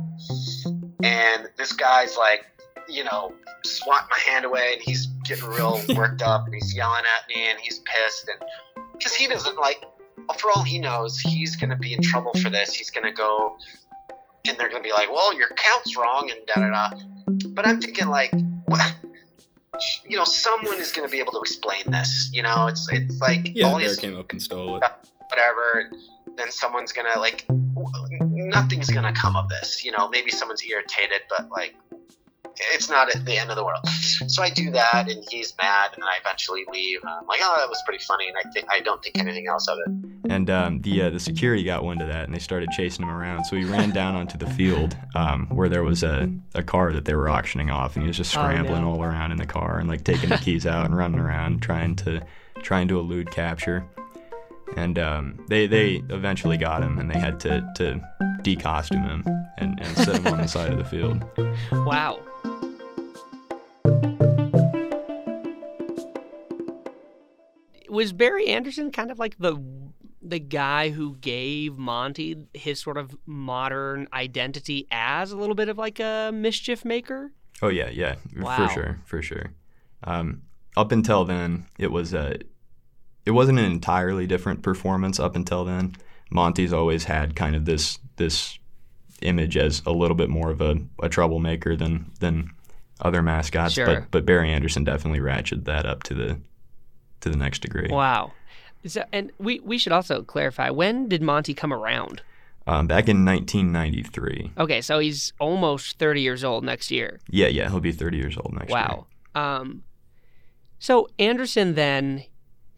And 1.03 1.49
this 1.57 1.73
guy's 1.73 2.17
like, 2.17 2.47
you 2.89 3.05
know, 3.05 3.33
swat 3.65 4.09
my 4.11 4.19
hand 4.31 4.45
away, 4.45 4.73
and 4.75 4.83
he's 4.83 5.07
getting 5.25 5.47
real 5.47 5.81
worked 5.97 6.23
up, 6.23 6.45
and 6.47 6.55
he's 6.55 6.75
yelling 6.75 7.05
at 7.05 7.29
me, 7.29 7.51
and 7.51 7.59
he's 7.61 7.81
pissed, 7.81 8.29
and 8.29 8.49
because 8.93 9.15
he 9.15 9.27
doesn't 9.27 9.57
like 9.59 9.85
for 10.39 10.51
all 10.55 10.63
he 10.63 10.79
knows, 10.79 11.19
he's 11.19 11.57
going 11.57 11.71
to 11.71 11.77
be 11.77 11.93
in 11.93 12.03
trouble 12.03 12.33
for 12.35 12.51
this. 12.51 12.75
He's 12.75 12.91
going 12.91 13.05
to 13.05 13.13
go, 13.13 13.57
and 14.47 14.57
they're 14.59 14.69
going 14.69 14.83
to 14.83 14.87
be 14.87 14.93
like, 14.93 15.11
"Well, 15.11 15.37
your 15.37 15.49
count's 15.49 15.97
wrong," 15.97 16.31
and 16.31 16.41
da 16.47 16.61
da 16.61 16.71
da. 16.71 17.49
But 17.51 17.67
I'm 17.67 17.81
thinking 17.81 18.09
like, 18.09 18.33
what? 18.67 18.95
You 20.07 20.19
know, 20.19 20.25
someone 20.25 20.79
is 20.79 20.93
going 20.93 21.09
to 21.09 21.13
be 21.13 21.19
able 21.19 21.33
to 21.33 21.41
explain 21.41 21.91
this. 21.91 22.31
You 22.33 22.43
know, 22.43 22.67
it's 22.67 22.87
it's 22.93 23.21
like 23.21 23.51
yeah, 23.55 23.67
all 23.67 23.81
came 23.97 24.17
up 24.17 24.31
and 24.33 24.43
stole 24.43 24.77
it. 24.77 24.85
Whatever. 25.29 25.91
Then 26.37 26.51
someone's 26.51 26.93
gonna 26.93 27.19
like, 27.19 27.47
nothing's 28.21 28.91
gonna 28.91 29.13
come 29.13 29.37
of 29.37 29.49
this. 29.49 29.85
You 29.85 29.93
know, 29.93 30.09
maybe 30.09 30.31
someone's 30.31 30.63
irritated, 30.65 31.23
but 31.29 31.49
like, 31.51 31.75
it's 32.75 32.91
not 32.91 33.15
at 33.15 33.25
the 33.25 33.37
end 33.37 33.51
of 33.51 33.57
the 33.57 33.65
world. 33.65 33.87
So 34.27 34.43
I 34.43 34.51
do 34.51 34.71
that, 34.73 35.11
and 35.11 35.25
he's 35.31 35.55
mad, 35.61 35.93
and 35.95 36.05
I 36.05 36.17
eventually 36.21 36.65
leave. 36.71 37.01
And 37.03 37.11
I'm 37.11 37.27
like, 37.27 37.41
oh, 37.43 37.57
that 37.59 37.69
was 37.69 37.83
pretty 37.87 38.03
funny, 38.05 38.29
and 38.29 38.37
I 38.37 38.49
think 38.51 38.67
I 38.71 38.81
don't 38.81 39.03
think 39.03 39.19
anything 39.19 39.47
else 39.49 39.69
of 39.69 39.79
it. 39.87 39.93
And 40.31 40.51
um, 40.51 40.81
the 40.83 41.03
uh, 41.03 41.11
the 41.11 41.21
security 41.21 41.65
got 41.65 41.85
wind 41.85 42.03
of 42.03 42.09
that, 42.09 42.25
and 42.25 42.35
they 42.35 42.39
started 42.39 42.71
chasing 42.71 43.05
him 43.05 43.11
around. 43.11 43.45
So 43.45 43.57
he 43.57 43.65
ran 43.65 43.91
down 43.95 44.15
onto 44.15 44.39
the 44.39 44.49
field 44.51 44.97
um, 45.15 45.47
where 45.49 45.69
there 45.69 45.83
was 45.83 46.03
a, 46.03 46.31
a 46.55 46.63
car 46.63 46.93
that 46.93 47.05
they 47.05 47.15
were 47.15 47.29
auctioning 47.29 47.71
off, 47.71 47.97
and 47.97 48.03
he 48.03 48.09
was 48.09 48.17
just 48.17 48.33
scrambling 48.33 48.83
oh, 48.83 48.93
no. 48.93 48.93
all 48.93 49.05
around 49.05 49.33
in 49.33 49.39
the 49.39 49.47
car 49.47 49.79
and 49.79 49.89
like 49.89 50.05
taking 50.05 50.29
the 50.29 50.39
keys 50.39 50.67
out 50.67 50.85
and 50.85 50.97
running 50.97 51.21
around 51.21 51.63
trying 51.63 51.97
to 51.97 52.23
trying 52.63 52.89
to 52.89 52.99
elude 52.99 53.31
capture. 53.31 53.85
And 54.77 54.99
um, 54.99 55.45
they 55.49 55.67
they 55.67 56.03
eventually 56.11 56.57
got 56.57 56.83
him, 56.83 56.99
and 56.99 57.11
they 57.11 57.19
had 57.19 57.39
to 57.41 57.61
to 57.77 58.01
decostume 58.43 59.05
him 59.07 59.25
and, 59.59 59.81
and 59.81 59.97
set 59.99 60.17
him 60.17 60.27
on 60.27 60.39
the 60.39 60.49
side 60.49 60.73
of 60.73 60.79
the 60.79 60.85
field. 60.85 61.25
Wow. 61.73 62.21
was 67.93 68.13
Barry 68.13 68.47
Anderson 68.49 68.91
kind 68.91 69.11
of 69.11 69.19
like 69.19 69.37
the 69.39 69.63
the 70.23 70.39
guy 70.39 70.89
who 70.91 71.17
gave 71.17 71.77
Monte 71.77 72.47
his 72.55 72.81
sort 72.81 72.97
of 72.97 73.15
modern 73.27 74.09
identity 74.13 74.87
as 74.91 75.31
a 75.33 75.37
little 75.37 75.55
bit 75.55 75.69
of 75.69 75.77
like 75.77 76.01
a 76.01 76.31
mischief 76.33 76.85
maker? 76.85 77.33
Oh 77.61 77.69
yeah, 77.69 77.91
yeah, 77.91 78.15
Wow. 78.37 78.57
for 78.67 78.73
sure, 78.73 79.01
for 79.05 79.23
sure. 79.23 79.53
Um, 80.05 80.43
up 80.77 80.91
until 80.91 81.25
then, 81.25 81.67
it 81.79 81.91
was 81.93 82.15
a, 82.15 82.39
it 83.25 83.33
wasn't 83.33 83.59
an 83.59 83.65
entirely 83.65 84.27
different 84.27 84.63
performance. 84.63 85.21
Up 85.21 85.37
until 85.37 85.65
then, 85.65 85.97
Monte's 86.31 86.73
always 86.73 87.05
had 87.05 87.37
kind 87.37 87.57
of 87.57 87.65
this 87.65 87.99
this 88.17 88.59
image 89.23 89.57
as 89.57 89.83
a 89.87 89.93
little 89.93 90.17
bit 90.17 90.29
more 90.29 90.51
of 90.51 90.61
a, 90.61 90.77
a 91.03 91.09
troublemaker 91.09 91.77
than 91.77 92.11
than 92.21 92.51
other 93.01 93.23
mascots. 93.23 93.75
Sure. 93.75 93.87
But 93.87 94.11
but 94.11 94.27
Barry 94.27 94.53
Anderson 94.53 94.85
definitely 94.85 95.21
ratcheted 95.21 95.65
that 95.65 95.87
up 95.87 96.03
to 96.05 96.15
the 96.15 96.39
to 97.21 97.31
the 97.31 97.37
next 97.37 97.61
degree. 97.61 97.89
Wow. 97.91 98.33
So, 98.85 99.05
and 99.13 99.31
we, 99.39 99.61
we 99.61 99.79
should 99.79 99.93
also 99.93 100.23
clarify 100.23 100.71
when 100.71 101.09
did 101.09 101.23
Monte 101.23 101.55
come 101.55 101.73
around? 101.73 102.23
Um, 102.67 102.87
back 102.87 103.09
in 103.09 103.25
1993. 103.25 104.53
Okay, 104.59 104.81
so 104.81 104.99
he's 104.99 105.33
almost 105.39 105.99
30 105.99 106.21
years 106.21 106.45
old 106.45 106.65
next 106.65 106.91
year. 106.91 107.21
Yeah, 107.29 107.49
yeah, 107.49 107.69
he'll 107.69 107.81
be 107.81 107.93
30 107.93 108.19
years 108.19 108.37
old 108.37 108.53
next 108.55 108.71
year. 108.71 108.79
Wow. 108.79 109.07
Um, 109.35 109.83
so 110.79 111.09
Anderson 111.19 111.75
then 111.75 112.25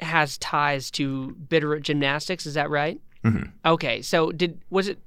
has 0.00 0.38
ties 0.38 0.90
to 0.92 1.36
Bitterroot 1.48 1.82
Gymnastics, 1.82 2.46
is 2.46 2.54
that 2.54 2.70
right? 2.70 3.00
Mhm. 3.24 3.50
Okay, 3.64 4.02
so 4.02 4.30
did 4.32 4.60
was 4.70 4.88
it 4.88 4.98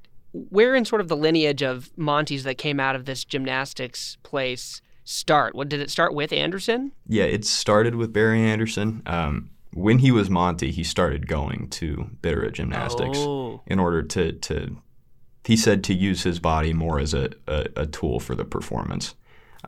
where 0.50 0.76
in 0.76 0.86
sort 0.86 1.02
of 1.02 1.08
the 1.08 1.18
lineage 1.18 1.62
of 1.64 1.92
Monte's 1.98 2.44
that 2.44 2.58
came 2.58 2.80
out 2.80 2.96
of 2.96 3.06
this 3.06 3.24
gymnastics 3.24 4.18
place 4.24 4.82
start? 5.04 5.56
What 5.56 5.70
did 5.70 5.80
it 5.80 5.90
start 5.90 6.14
with 6.14 6.32
Anderson? 6.34 6.92
Yeah, 7.08 7.24
it 7.26 7.46
started 7.46 7.96
with 7.96 8.14
Barry 8.14 8.42
Anderson. 8.42 9.02
Um, 9.06 9.50
when 9.74 10.00
he 10.00 10.12
was 10.12 10.30
Monte, 10.30 10.72
he 10.72 10.84
started 10.84 11.28
going 11.28 11.70
to 11.70 12.10
Bitterroot 12.22 12.54
Gymnastics 12.54 13.18
Oh, 13.20 13.62
in 13.68 13.80
order 13.80 14.02
to, 14.04 14.32
to 14.34 14.78
he 15.44 15.56
said 15.56 15.84
to 15.86 15.94
use 15.94 16.24
his 16.24 16.40
body 16.40 16.74
more 16.74 17.00
as 17.00 17.14
a, 17.14 17.30
a, 17.48 17.68
a 17.78 17.86
tool 17.86 18.20
for 18.20 18.36
the 18.36 18.46
performance. 18.46 19.16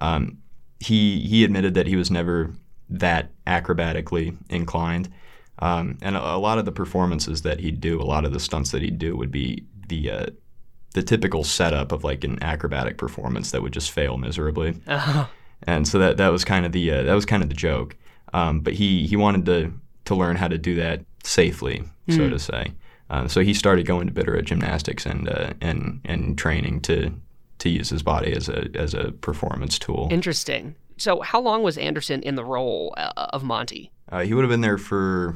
Um, 0.01 0.39
he 0.79 1.19
he 1.21 1.43
admitted 1.43 1.73
that 1.75 1.87
he 1.87 1.95
was 1.95 2.09
never 2.11 2.53
that 2.89 3.31
acrobatically 3.45 4.35
inclined, 4.49 5.09
um, 5.59 5.97
and 6.01 6.15
a, 6.15 6.35
a 6.35 6.37
lot 6.37 6.57
of 6.57 6.65
the 6.65 6.71
performances 6.71 7.41
that 7.43 7.59
he'd 7.59 7.79
do, 7.81 8.01
a 8.01 8.03
lot 8.03 8.25
of 8.25 8.33
the 8.33 8.39
stunts 8.39 8.71
that 8.71 8.81
he'd 8.81 8.97
do, 8.99 9.15
would 9.15 9.31
be 9.31 9.63
the 9.87 10.11
uh, 10.11 10.25
the 10.93 11.03
typical 11.03 11.43
setup 11.43 11.91
of 11.91 12.03
like 12.03 12.23
an 12.23 12.41
acrobatic 12.41 12.97
performance 12.97 13.51
that 13.51 13.61
would 13.61 13.73
just 13.73 13.91
fail 13.91 14.17
miserably 14.17 14.75
Oh, 14.87 15.29
and 15.63 15.87
so 15.87 15.99
that 15.99 16.17
that 16.17 16.29
was 16.29 16.43
kind 16.45 16.65
of 16.65 16.71
the 16.71 16.91
uh, 16.91 17.03
that 17.03 17.13
was 17.13 17.25
kind 17.25 17.43
of 17.43 17.49
the 17.49 17.55
joke. 17.55 17.95
Um, 18.33 18.61
but 18.61 18.73
he 18.73 19.05
he 19.07 19.15
wanted 19.15 19.45
to 19.45 19.73
to 20.05 20.15
learn 20.15 20.35
how 20.35 20.47
to 20.47 20.57
do 20.57 20.75
that 20.75 21.01
safely, 21.23 21.83
so 22.09 22.23
Hmm. 22.25 22.29
to 22.31 22.39
say. 22.39 22.71
Um, 23.11 23.27
so 23.27 23.41
he 23.41 23.53
started 23.55 23.85
going 23.87 24.07
to 24.07 24.13
Bitterroot 24.13 24.45
Gymnastics 24.45 25.05
and 25.05 25.27
uh, 25.29 25.53
and 25.61 25.99
and 26.05 26.37
training 26.37 26.81
to 26.81 27.11
to 27.59 27.69
use 27.69 27.89
his 27.89 28.03
body 28.03 28.31
as 28.33 28.47
a 28.49 28.69
as 28.75 28.93
a 28.93 29.11
performance 29.11 29.77
tool. 29.79 30.07
interesting. 30.11 30.75
So 30.99 31.21
how 31.21 31.39
long 31.39 31.63
was 31.63 31.77
Anderson 31.77 32.21
in 32.21 32.35
the 32.35 32.43
role 32.43 32.93
uh, 32.97 33.11
of 33.15 33.43
Monte? 33.43 33.89
Uh, 34.11 34.21
he 34.21 34.33
would 34.33 34.43
have 34.43 34.49
been 34.49 34.61
there 34.61 34.77
for 34.77 35.35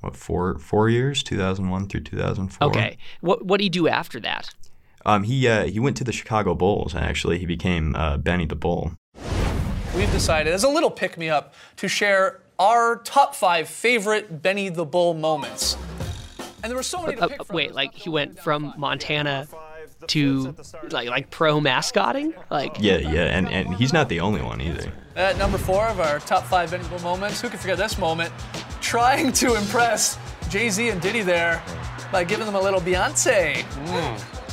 what 0.00 0.14
four 0.14 0.58
four 0.58 0.88
years, 0.88 1.22
two 1.22 1.36
thousand 1.36 1.70
one 1.70 1.88
through 1.88 2.02
two 2.02 2.18
thousand 2.18 2.48
four. 2.48 2.68
Okay. 2.68 2.98
What 3.20 3.46
what 3.46 3.58
did 3.58 3.64
he 3.64 3.70
do 3.70 3.88
after 3.88 4.20
that? 4.20 4.50
Um, 5.06 5.22
he 5.22 5.48
uh, 5.48 5.64
he 5.64 5.80
went 5.80 5.96
to 5.96 6.04
the 6.04 6.12
Chicago 6.12 6.54
Bulls. 6.54 6.94
Actually, 6.94 7.38
he 7.38 7.46
became 7.46 7.96
uh, 7.96 8.18
Benny 8.18 8.44
the 8.44 8.56
Bull. 8.56 8.92
We've 9.96 10.12
decided, 10.12 10.52
as 10.52 10.64
a 10.64 10.68
little 10.68 10.90
pick 10.90 11.16
me 11.16 11.30
up, 11.30 11.54
to 11.76 11.88
share 11.88 12.42
our 12.58 12.96
top 12.96 13.34
five 13.34 13.68
favorite 13.68 14.42
Benny 14.42 14.68
the 14.68 14.84
Bull 14.84 15.14
moments. 15.14 15.76
And 16.62 16.70
there 16.70 16.76
were 16.76 16.82
so 16.82 17.02
many 17.02 17.16
to 17.16 17.24
Uh, 17.24 17.28
pick 17.28 17.40
uh, 17.40 17.44
from. 17.44 17.56
wait, 17.56 17.74
like 17.74 17.94
he 17.94 18.10
went 18.10 18.30
one 18.30 18.34
down 18.36 18.44
from 18.44 18.70
five. 18.70 18.78
Montana 18.78 19.48
to 20.10 20.54
like 20.90 21.08
like 21.08 21.30
pro 21.30 21.60
mascotting? 21.60 22.34
Like 22.50 22.76
Yeah, 22.78 22.98
yeah, 22.98 23.36
and, 23.36 23.48
and 23.48 23.74
he's 23.74 23.92
not 23.92 24.08
the 24.08 24.20
only 24.20 24.42
one 24.42 24.60
either. 24.60 24.92
At 25.16 25.36
number 25.38 25.58
four 25.58 25.86
of 25.86 25.98
our 26.00 26.20
top 26.20 26.44
five 26.44 26.70
Benny 26.70 26.84
the 26.84 26.88
Bull 26.90 27.00
moments, 27.00 27.40
who 27.40 27.48
can 27.48 27.58
forget 27.58 27.76
this 27.78 27.98
moment? 27.98 28.32
Trying 28.80 29.32
to 29.32 29.54
impress 29.56 30.18
Jay 30.48 30.70
Z 30.70 30.88
and 30.88 31.00
Diddy 31.00 31.22
there 31.22 31.62
by 32.12 32.24
giving 32.24 32.46
them 32.46 32.54
a 32.54 32.60
little 32.60 32.80
Beyonce. 32.80 33.64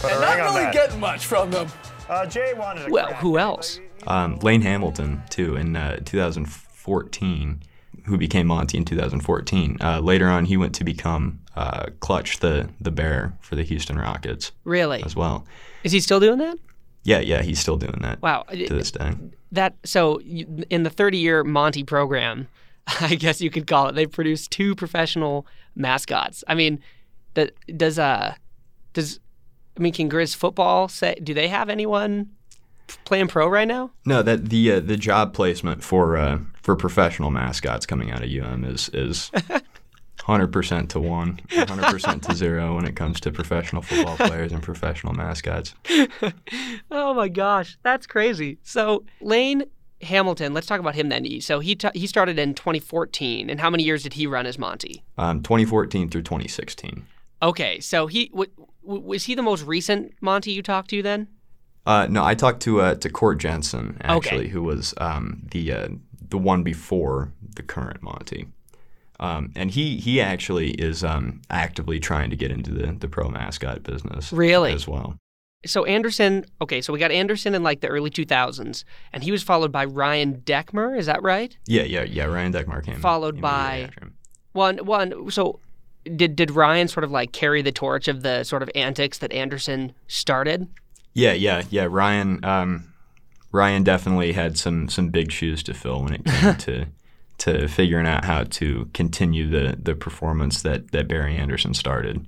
Put 0.01 0.11
a 0.11 0.13
and 0.13 0.21
not 0.21 0.37
really 0.55 0.71
getting 0.73 0.99
much 0.99 1.25
from 1.25 1.49
them. 1.51 1.67
Uh, 2.09 2.25
Jay 2.25 2.53
wanted 2.55 2.87
a 2.87 2.91
Well, 2.91 3.07
crack 3.07 3.19
who 3.21 3.37
else? 3.37 3.79
um, 4.07 4.37
Lane 4.39 4.61
Hamilton 4.61 5.21
too 5.29 5.55
in 5.55 5.75
uh, 5.75 5.97
2014, 6.05 7.61
who 8.05 8.17
became 8.17 8.47
Monte 8.47 8.77
in 8.77 8.85
2014. 8.85 9.77
Uh, 9.81 9.99
later 9.99 10.27
on, 10.27 10.45
he 10.45 10.57
went 10.57 10.73
to 10.75 10.83
become 10.83 11.39
uh, 11.55 11.87
Clutch, 11.99 12.39
the 12.39 12.69
the 12.79 12.91
bear 12.91 13.33
for 13.41 13.55
the 13.55 13.63
Houston 13.63 13.97
Rockets 13.97 14.51
really? 14.63 15.01
as 15.03 15.15
well. 15.15 15.45
Is 15.83 15.91
he 15.91 15.99
still 15.99 16.19
doing 16.19 16.37
that? 16.39 16.57
Yeah, 17.03 17.19
yeah, 17.19 17.41
he's 17.41 17.59
still 17.59 17.77
doing 17.77 17.99
that 18.01 18.21
Wow. 18.21 18.43
to 18.49 18.67
this 18.73 18.91
day. 18.91 19.13
That 19.51 19.75
so 19.85 20.19
in 20.21 20.83
the 20.83 20.89
30-year 20.89 21.43
Monte 21.45 21.83
program, 21.85 22.47
I 23.01 23.15
guess 23.15 23.39
you 23.41 23.49
could 23.49 23.65
call 23.65 23.87
it. 23.87 23.95
They 23.95 24.05
produced 24.05 24.51
two 24.51 24.75
professional 24.75 25.45
mascots. 25.75 26.43
I 26.47 26.55
mean, 26.55 26.79
that 27.35 27.53
does 27.77 27.97
uh 27.99 28.35
does 28.93 29.19
I 29.77 29.79
mean 29.81 29.93
can 29.93 30.09
Grizz 30.09 30.35
football 30.35 30.87
say 30.89 31.15
do 31.23 31.33
they 31.33 31.47
have 31.47 31.69
anyone 31.69 32.29
playing 33.05 33.27
pro 33.27 33.47
right 33.47 33.67
now? 33.67 33.91
No, 34.05 34.21
that 34.23 34.49
the 34.49 34.71
uh, 34.73 34.79
the 34.79 34.97
job 34.97 35.33
placement 35.33 35.83
for 35.83 36.17
uh, 36.17 36.39
for 36.67 36.75
professional 36.75 37.31
mascots 37.31 37.85
coming 37.85 38.11
out 38.11 38.21
of 38.21 38.29
UM 38.29 38.65
is 38.65 38.89
is. 38.93 39.31
100% 40.19 40.89
to 40.89 40.99
1, 40.99 41.39
100% 41.51 42.21
to 42.23 42.35
0 42.35 42.75
when 42.75 42.83
it 42.85 42.97
comes 42.97 43.21
to 43.21 43.31
professional 43.31 43.81
football 43.81 44.17
players 44.17 44.51
and 44.51 44.61
professional 44.61 45.13
mascots. 45.13 45.73
Oh 46.91 47.13
my 47.13 47.29
gosh, 47.29 47.77
that's 47.83 48.05
crazy. 48.05 48.57
So 48.63 49.05
Lane 49.21 49.63
Hamilton, 50.01 50.53
let's 50.53 50.67
talk 50.67 50.81
about 50.81 50.95
him 50.95 51.07
then. 51.07 51.25
So 51.39 51.59
he 51.59 51.75
t- 51.75 51.87
he 51.93 52.07
started 52.07 52.37
in 52.37 52.55
2014, 52.55 53.49
and 53.49 53.59
how 53.61 53.69
many 53.69 53.83
years 53.83 54.03
did 54.03 54.13
he 54.13 54.27
run 54.27 54.45
as 54.45 54.59
Monte? 54.59 55.01
Um, 55.17 55.41
2014 55.43 56.09
through 56.09 56.23
2016. 56.23 57.05
Okay, 57.41 57.79
so 57.79 58.07
he 58.07 58.27
w- 58.29 58.51
w- 58.83 59.03
was 59.05 59.23
he 59.23 59.33
the 59.35 59.41
most 59.43 59.63
recent 59.63 60.11
Monte 60.19 60.51
you 60.51 60.61
talked 60.61 60.89
to 60.89 61.01
then? 61.01 61.27
Uh, 61.85 62.05
no, 62.09 62.25
I 62.25 62.35
talked 62.35 62.61
to 62.63 62.81
uh, 62.81 62.95
to 62.95 63.09
Court 63.09 63.37
Jensen 63.37 63.97
actually, 64.01 64.37
Okay. 64.39 64.47
who 64.49 64.61
was 64.63 64.93
um, 64.97 65.43
the 65.51 65.71
uh, 65.71 65.87
the 66.29 66.37
one 66.37 66.63
before 66.63 67.31
the 67.55 67.63
current 67.63 68.01
Monte, 68.01 68.47
um, 69.19 69.51
and 69.55 69.71
he 69.71 69.97
he 69.97 70.19
actually 70.21 70.71
is 70.71 71.03
um, 71.03 71.41
actively 71.49 71.99
trying 71.99 72.29
to 72.29 72.35
get 72.35 72.51
into 72.51 72.71
the 72.71 72.91
the 72.93 73.07
pro 73.07 73.29
mascot 73.29 73.83
business. 73.83 74.31
Really? 74.33 74.73
as 74.73 74.87
well. 74.87 75.17
So 75.65 75.85
Anderson, 75.85 76.45
okay, 76.61 76.81
so 76.81 76.93
we 76.93 76.99
got 76.99 77.11
Anderson 77.11 77.55
in 77.55 77.63
like 77.63 77.81
the 77.81 77.87
early 77.87 78.11
2000s, 78.11 78.83
and 79.11 79.23
he 79.23 79.31
was 79.31 79.41
followed 79.41 79.71
by 79.71 79.85
Ryan 79.85 80.41
Deckmer. 80.45 80.95
Is 80.97 81.07
that 81.07 81.21
right? 81.23 81.57
Yeah, 81.65 81.81
yeah, 81.81 82.03
yeah. 82.03 82.25
Ryan 82.25 82.53
Deckmar 82.53 82.85
came 82.85 82.99
Followed 82.99 83.41
by- 83.41 83.89
One, 84.53 84.77
one. 84.85 85.31
So 85.31 85.59
did 86.15 86.35
did 86.35 86.51
Ryan 86.51 86.87
sort 86.87 87.03
of 87.03 87.11
like 87.11 87.31
carry 87.31 87.61
the 87.61 87.71
torch 87.71 88.07
of 88.07 88.21
the 88.21 88.43
sort 88.43 88.61
of 88.63 88.69
antics 88.75 89.17
that 89.17 89.31
Anderson 89.33 89.93
started? 90.07 90.67
Yeah, 91.13 91.33
yeah, 91.33 91.63
yeah. 91.71 91.87
Ryan 91.89 92.45
um, 92.45 92.93
Ryan 93.51 93.83
definitely 93.83 94.33
had 94.33 94.57
some 94.57 94.89
some 94.89 95.09
big 95.09 95.31
shoes 95.31 95.63
to 95.63 95.73
fill 95.73 96.03
when 96.03 96.13
it 96.13 96.25
came 96.25 96.55
to 96.57 96.85
to 97.39 97.67
figuring 97.67 98.07
out 98.07 98.25
how 98.25 98.43
to 98.43 98.89
continue 98.93 99.49
the 99.49 99.77
the 99.81 99.95
performance 99.95 100.61
that 100.63 100.91
that 100.91 101.07
Barry 101.07 101.35
Anderson 101.35 101.73
started. 101.73 102.27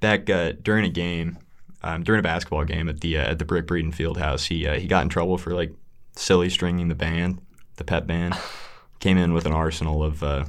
Back 0.00 0.28
uh, 0.30 0.52
during 0.62 0.84
a 0.84 0.90
game, 0.90 1.38
um, 1.82 2.02
during 2.02 2.18
a 2.18 2.22
basketball 2.22 2.64
game 2.64 2.88
at 2.88 3.00
the 3.00 3.18
uh, 3.18 3.30
at 3.30 3.38
the 3.38 3.44
Brick 3.44 3.66
Breeden 3.66 3.94
Fieldhouse, 3.94 4.46
he 4.48 4.66
uh, 4.66 4.78
he 4.78 4.86
got 4.86 5.02
in 5.02 5.08
trouble 5.08 5.38
for 5.38 5.52
like 5.52 5.72
silly 6.16 6.48
stringing 6.48 6.88
the 6.88 6.94
band, 6.94 7.40
the 7.76 7.84
pep 7.84 8.06
band. 8.06 8.34
Came 8.98 9.18
in 9.18 9.34
with 9.34 9.44
an 9.44 9.52
arsenal 9.52 10.02
of 10.02 10.22
uh, 10.22 10.46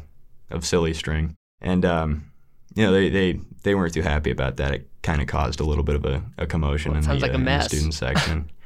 of 0.50 0.66
silly 0.66 0.94
string, 0.94 1.36
and 1.62 1.84
um, 1.84 2.32
you 2.74 2.84
know 2.84 2.94
they, 2.94 3.10
they 3.10 3.40
they 3.64 3.76
weren't 3.76 3.94
too 3.94 4.02
happy 4.02 4.32
about 4.32 4.56
that. 4.56 4.74
It 4.74 4.90
kind 5.04 5.22
of 5.22 5.28
caused 5.28 5.60
a 5.60 5.66
little 5.66 5.84
bit 5.84 5.96
of 5.96 6.06
a, 6.06 6.24
a 6.38 6.48
commotion 6.48 6.94
Well, 6.94 7.02
in, 7.02 7.08
the, 7.08 7.16
like 7.16 7.32
uh, 7.32 7.36
in 7.36 7.44
the 7.44 7.62
student 7.62 7.94
section. 7.94 8.50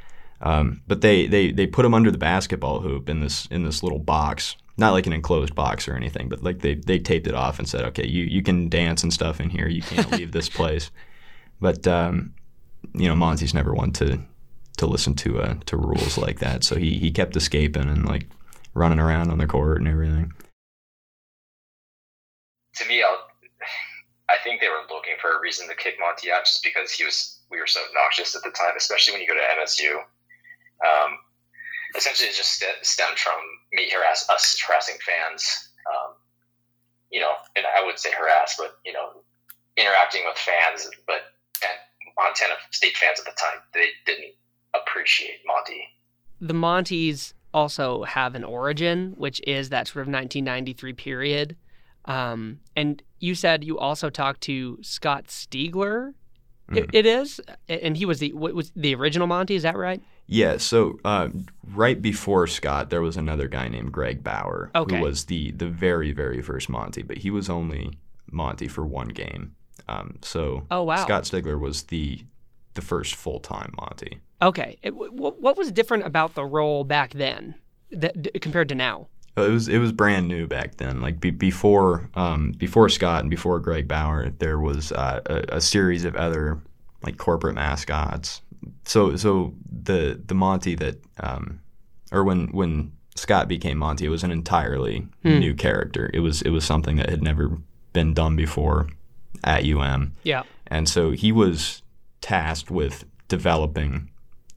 um, 0.41 0.81
but 0.87 1.01
they, 1.01 1.27
they 1.27 1.51
they 1.51 1.67
put 1.67 1.85
him 1.85 1.93
under 1.93 2.11
the 2.11 2.17
basketball 2.17 2.79
hoop 2.81 3.09
in 3.09 3.21
this 3.21 3.45
in 3.47 3.63
this 3.63 3.83
little 3.83 3.99
box, 3.99 4.55
not 4.77 4.91
like 4.91 5.07
an 5.07 5.13
enclosed 5.13 5.55
box 5.55 5.87
or 5.87 5.95
anything, 5.95 6.29
but 6.29 6.43
like 6.43 6.59
they, 6.59 6.75
they 6.75 6.99
taped 6.99 7.27
it 7.27 7.35
off 7.35 7.59
and 7.59 7.69
said, 7.69 7.83
okay, 7.85 8.07
you, 8.07 8.23
you 8.23 8.41
can 8.41 8.69
dance 8.69 9.03
and 9.03 9.13
stuff 9.13 9.39
in 9.39 9.49
here. 9.49 9.67
You 9.67 9.81
can't 9.81 10.11
leave 10.17 10.31
this 10.31 10.49
place. 10.49 10.91
But 11.59 11.87
um, 11.87 12.33
you 12.93 13.07
know, 13.07 13.15
Monte's 13.15 13.53
never 13.53 13.73
one 13.73 13.91
to 13.93 14.19
to 14.77 14.87
listen 14.87 15.13
to 15.15 15.41
uh, 15.41 15.55
to 15.65 15.77
rules 15.77 16.17
like 16.17 16.39
that, 16.39 16.63
so 16.63 16.75
he 16.75 16.97
he 16.97 17.11
kept 17.11 17.35
escaping 17.35 17.87
and 17.87 18.05
like 18.05 18.27
running 18.73 18.99
around 18.99 19.29
on 19.29 19.37
the 19.37 19.47
court 19.47 19.79
and 19.79 19.87
everything. 19.87 20.33
to 22.75 22.87
me, 22.87 23.03
I'll, 23.03 23.27
I 24.29 24.35
think 24.43 24.61
they 24.61 24.69
were 24.69 24.81
looking 24.89 25.15
for 25.21 25.37
a 25.37 25.41
reason 25.41 25.67
to 25.67 25.75
kick 25.75 25.95
Monte 25.99 26.31
out 26.31 26.45
just 26.45 26.63
because 26.63 26.91
he 26.91 27.03
was 27.03 27.39
we 27.49 27.59
were 27.59 27.67
so 27.67 27.81
obnoxious 27.89 28.35
at 28.35 28.43
the 28.43 28.51
time, 28.51 28.73
especially 28.77 29.13
when 29.13 29.21
you 29.21 29.27
go 29.27 29.35
to 29.35 29.61
MSU. 29.61 30.01
Um, 30.81 31.17
essentially, 31.95 32.29
it 32.29 32.35
just 32.35 32.59
st- 32.59 32.83
stemmed 32.85 33.17
from 33.17 33.39
me 33.73 33.89
harass 33.89 34.27
us 34.29 34.59
harassing 34.67 34.97
fans. 35.05 35.69
Um, 35.89 36.15
you 37.11 37.19
know, 37.19 37.31
and 37.55 37.65
I 37.65 37.85
would 37.85 37.99
say 37.99 38.09
harass, 38.17 38.55
but 38.57 38.77
you 38.85 38.93
know, 38.93 39.23
interacting 39.77 40.21
with 40.25 40.37
fans, 40.37 40.89
but 41.07 41.21
and 41.63 41.77
Montana 42.17 42.53
State 42.71 42.97
fans 42.97 43.19
at 43.19 43.25
the 43.25 43.31
time, 43.31 43.59
they 43.73 43.89
didn't 44.05 44.33
appreciate 44.73 45.39
Monte. 45.45 45.83
The 46.39 46.53
Montes 46.53 47.33
also 47.53 48.03
have 48.03 48.35
an 48.35 48.43
origin, 48.43 49.13
which 49.17 49.41
is 49.45 49.69
that 49.69 49.87
sort 49.87 50.07
of 50.07 50.13
1993 50.13 50.93
period. 50.93 51.55
Um, 52.05 52.59
and 52.75 53.01
you 53.19 53.35
said 53.35 53.63
you 53.63 53.77
also 53.77 54.09
talked 54.09 54.41
to 54.41 54.79
Scott 54.81 55.27
Stigler. 55.27 56.13
It, 56.73 56.89
it 56.93 57.05
is, 57.05 57.41
and 57.67 57.97
he 57.97 58.05
was 58.05 58.19
the 58.19 58.31
what 58.31 58.53
was 58.53 58.71
the 58.77 58.95
original 58.95 59.27
Monte. 59.27 59.53
Is 59.53 59.63
that 59.63 59.75
right? 59.75 60.01
Yeah, 60.27 60.57
so 60.57 60.99
uh, 61.03 61.29
right 61.73 62.01
before 62.01 62.47
Scott, 62.47 62.89
there 62.89 63.01
was 63.01 63.17
another 63.17 63.47
guy 63.47 63.67
named 63.67 63.91
Greg 63.91 64.23
Bauer 64.23 64.71
Okay. 64.73 64.97
who 64.97 65.03
was 65.03 65.25
the 65.25 65.51
the 65.51 65.67
very 65.67 66.11
very 66.13 66.41
first 66.41 66.69
Monte, 66.69 67.01
but 67.03 67.17
he 67.17 67.29
was 67.29 67.49
only 67.49 67.97
Monte 68.31 68.67
for 68.69 68.85
one 68.85 69.09
game. 69.09 69.55
Um, 69.89 70.19
so 70.21 70.65
Oh, 70.71 70.83
wow. 70.83 70.97
Scott 71.03 71.23
Stigler 71.23 71.59
was 71.59 71.83
the 71.83 72.23
the 72.75 72.81
first 72.81 73.15
full 73.15 73.39
time 73.41 73.73
Monte. 73.77 74.19
Okay. 74.41 74.77
It, 74.81 74.95
what, 74.95 75.41
what 75.41 75.57
was 75.57 75.71
different 75.71 76.05
about 76.05 76.33
the 76.35 76.45
role 76.45 76.83
back 76.85 77.11
then 77.13 77.55
that, 77.91 78.21
d- 78.21 78.31
compared 78.39 78.69
to 78.69 78.75
now? 78.75 79.07
It 79.35 79.49
was 79.49 79.67
it 79.67 79.79
was 79.79 79.91
brand 79.91 80.27
new 80.29 80.47
back 80.47 80.77
then. 80.77 81.01
Like 81.01 81.19
be, 81.19 81.31
before 81.31 82.09
um, 82.15 82.53
before 82.53 82.87
Scott 82.89 83.21
and 83.21 83.29
before 83.29 83.59
Greg 83.59 83.87
Bauer, 83.87 84.29
there 84.29 84.59
was 84.59 84.91
uh, 84.93 85.19
a, 85.25 85.57
a 85.57 85.61
series 85.61 86.05
of 86.05 86.15
other 86.15 86.59
like 87.03 87.17
corporate 87.17 87.55
mascots. 87.55 88.41
So 88.85 89.15
so 89.15 89.53
the 89.83 90.21
the 90.25 90.33
Monte 90.35 90.75
that 90.75 91.01
um, 91.19 91.59
or 92.11 92.23
when 92.23 92.47
when 92.47 92.91
Scott 93.15 93.47
became 93.47 93.77
Monte, 93.77 94.05
it 94.05 94.09
was 94.09 94.23
an 94.23 94.31
entirely 94.31 95.07
new 95.23 95.53
character. 95.53 96.09
It 96.13 96.19
was 96.19 96.41
it 96.41 96.49
was 96.49 96.63
something 96.65 96.95
that 96.97 97.09
had 97.09 97.21
never 97.21 97.57
been 97.93 98.13
done 98.13 98.35
before 98.35 98.87
at 99.43 99.65
UM, 99.65 100.13
Yeah. 100.23 100.43
and 100.67 100.87
so 100.87 101.11
he 101.11 101.31
was 101.31 101.81
tasked 102.21 102.69
with 102.71 103.05
developing 103.27 104.09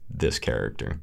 this 0.09 0.37
character. 0.39 0.99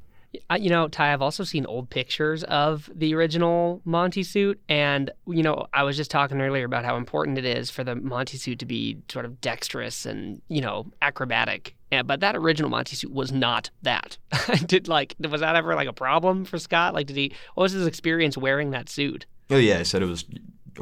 I, 0.53 0.57
you 0.57 0.69
know, 0.69 0.87
Ty, 0.87 1.15
I've 1.15 1.23
also 1.23 1.45
seen 1.45 1.65
old 1.65 1.89
pictures 1.89 2.45
of 2.45 2.91
the 2.95 3.15
original 3.15 3.81
Monte 3.87 4.23
suit. 4.23 4.61
And, 4.69 5.11
you 5.27 5.43
know, 5.43 5.67
I 5.73 5.83
was 5.83 5.97
just 5.97 6.11
talking 6.11 6.43
earlier 6.43 6.67
about 6.67 6.85
how 6.85 6.97
important 6.97 7.39
it 7.39 7.47
is 7.47 7.71
for 7.71 7.83
the 7.83 7.95
Monte 7.95 8.37
suit 8.37 8.59
to 8.59 8.67
be 8.67 8.99
sort 9.11 9.25
of 9.25 9.41
dexterous 9.41 10.05
and, 10.05 10.43
you 10.49 10.61
know, 10.61 10.93
acrobatic. 11.01 11.75
Yeah, 11.91 12.03
but 12.03 12.21
that 12.21 12.37
original 12.37 12.69
Monte 12.69 12.95
suit 12.97 13.11
was 13.11 13.33
not 13.33 13.71
that. 13.81 14.19
did 14.67 14.89
like, 14.89 15.15
was 15.19 15.41
that 15.41 15.57
ever 15.57 15.75
like 15.75 15.89
a 15.89 15.93
problem 15.95 16.45
for 16.45 16.59
Scott? 16.59 16.93
Like, 16.93 17.07
did 17.07 17.17
he, 17.17 17.33
what 17.55 17.63
was 17.63 17.73
his 17.73 17.87
experience 17.87 18.37
wearing 18.37 18.73
that 18.73 18.91
suit? 18.91 19.25
Oh 19.49 19.57
yeah, 19.57 19.79
I 19.79 19.85
said 19.85 20.03
it 20.03 20.07
was 20.07 20.27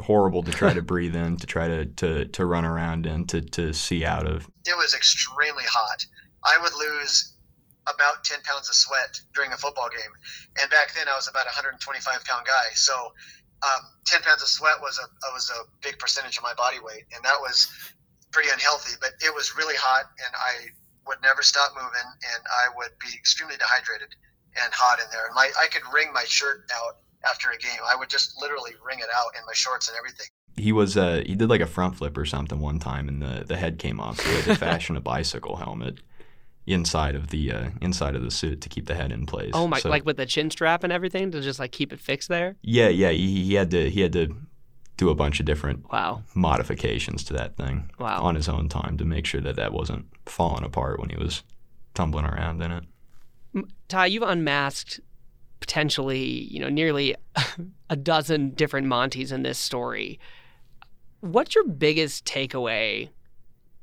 horrible 0.01 0.43
to 0.43 0.51
try 0.51 0.73
to 0.73 0.81
breathe 0.81 1.15
in, 1.15 1.37
to 1.37 1.47
try 1.47 1.69
to, 1.69 1.85
to, 1.85 2.25
to 2.25 2.45
run 2.45 2.65
around 2.65 3.05
in, 3.05 3.25
to, 3.27 3.39
to 3.39 3.73
see 3.73 4.03
out 4.03 4.27
of. 4.27 4.49
it 4.65 4.75
was 4.75 4.93
extremely 4.93 5.63
hot. 5.63 6.05
I 6.43 6.57
would 6.61 6.73
lose 6.73 7.35
about 7.87 8.23
10 8.23 8.41
pounds 8.43 8.69
of 8.69 8.75
sweat 8.75 9.19
during 9.33 9.51
a 9.51 9.57
football 9.57 9.89
game. 9.89 10.11
And 10.61 10.69
back 10.69 10.93
then 10.93 11.07
I 11.07 11.15
was 11.15 11.27
about 11.27 11.45
a 11.45 11.53
125 11.55 11.81
pound 12.25 12.45
guy. 12.45 12.73
So 12.75 12.93
um, 13.63 13.81
10 14.05 14.21
pounds 14.21 14.41
of 14.41 14.49
sweat 14.49 14.81
was 14.81 14.99
a, 14.99 15.07
was 15.33 15.49
a 15.49 15.65
big 15.81 15.97
percentage 15.97 16.37
of 16.37 16.43
my 16.43 16.53
body 16.53 16.77
weight. 16.83 17.05
And 17.15 17.23
that 17.25 17.41
was 17.41 17.67
pretty 18.31 18.49
unhealthy, 18.49 18.95
but 19.01 19.11
it 19.21 19.33
was 19.33 19.57
really 19.57 19.75
hot 19.75 20.05
and 20.17 20.33
I 20.35 20.71
would 21.07 21.17
never 21.23 21.41
stop 21.41 21.73
moving 21.73 22.09
and 22.35 22.41
I 22.45 22.69
would 22.77 22.93
be 23.01 23.13
extremely 23.17 23.57
dehydrated 23.57 24.13
and 24.61 24.73
hot 24.73 24.99
in 24.99 25.05
there. 25.11 25.25
And 25.25 25.35
my, 25.35 25.49
I 25.59 25.67
could 25.67 25.83
wring 25.93 26.13
my 26.13 26.23
shirt 26.25 26.69
out 26.75 26.97
after 27.27 27.49
a 27.49 27.57
game. 27.57 27.79
I 27.89 27.95
would 27.95 28.09
just 28.09 28.39
literally 28.39 28.71
wring 28.85 28.99
it 28.99 29.09
out 29.15 29.31
in 29.37 29.45
my 29.45 29.53
shorts 29.53 29.87
and 29.87 29.97
everything. 29.97 30.27
He 30.57 30.71
was 30.71 30.97
uh, 30.97 31.23
he 31.25 31.35
did 31.35 31.49
like 31.49 31.61
a 31.61 31.67
front 31.67 31.95
flip 31.95 32.17
or 32.17 32.25
something 32.25 32.59
one 32.59 32.77
time, 32.77 33.07
and 33.07 33.21
the, 33.21 33.45
the 33.47 33.55
head 33.55 33.79
came 33.79 33.99
off. 33.99 34.19
So 34.19 34.29
he 34.29 34.35
had 34.35 34.45
to 34.45 34.55
fashion 34.55 34.97
a 34.97 35.01
bicycle 35.01 35.55
helmet 35.55 36.01
inside 36.67 37.15
of 37.15 37.29
the 37.29 37.51
uh, 37.51 37.69
inside 37.81 38.15
of 38.15 38.23
the 38.23 38.31
suit 38.31 38.61
to 38.61 38.69
keep 38.69 38.85
the 38.87 38.95
head 38.95 39.11
in 39.11 39.25
place. 39.25 39.51
Oh 39.53 39.67
my, 39.67 39.79
So- 39.79 39.89
like 39.89 40.05
with 40.05 40.17
the 40.17 40.25
chin 40.25 40.49
strap 40.51 40.83
and 40.83 40.93
everything 40.93 41.31
to 41.31 41.41
just 41.41 41.59
like 41.59 41.71
keep 41.71 41.91
it 41.93 41.99
fixed 41.99 42.29
there? 42.29 42.55
yeah, 42.61 42.87
yeah. 42.89 43.09
He, 43.11 43.43
he 43.45 43.53
had 43.55 43.71
to 43.71 43.89
he 43.89 44.01
had 44.01 44.13
to 44.13 44.35
do 44.97 45.09
a 45.09 45.15
bunch 45.15 45.39
of 45.39 45.45
different 45.47 45.91
Wow. 45.91 46.21
modifications 46.35 47.23
to 47.23 47.33
that 47.33 47.57
thing 47.57 47.89
Wow. 47.97 48.21
on 48.21 48.35
his 48.35 48.47
own 48.47 48.69
time 48.69 48.97
to 48.97 49.05
make 49.05 49.25
sure 49.25 49.41
that 49.41 49.55
that 49.55 49.73
wasn't 49.73 50.05
falling 50.27 50.63
apart 50.63 50.99
when 50.99 51.09
he 51.09 51.15
was 51.17 51.43
tumbling 51.95 52.25
around 52.25 52.61
in 52.61 52.71
it. 52.71 52.83
Ty, 53.87 54.05
you've 54.05 54.21
unmasked 54.23 54.99
potentially, 55.59 56.23
you 56.23 56.59
know, 56.59 56.69
nearly 56.69 57.15
a 57.89 57.95
dozen 57.95 58.51
different 58.51 58.85
Montes 58.87 59.31
in 59.31 59.41
this 59.43 59.57
story. 59.57 60.19
What's 61.21 61.55
your 61.55 61.63
biggest 61.65 62.25
takeaway 62.25 63.09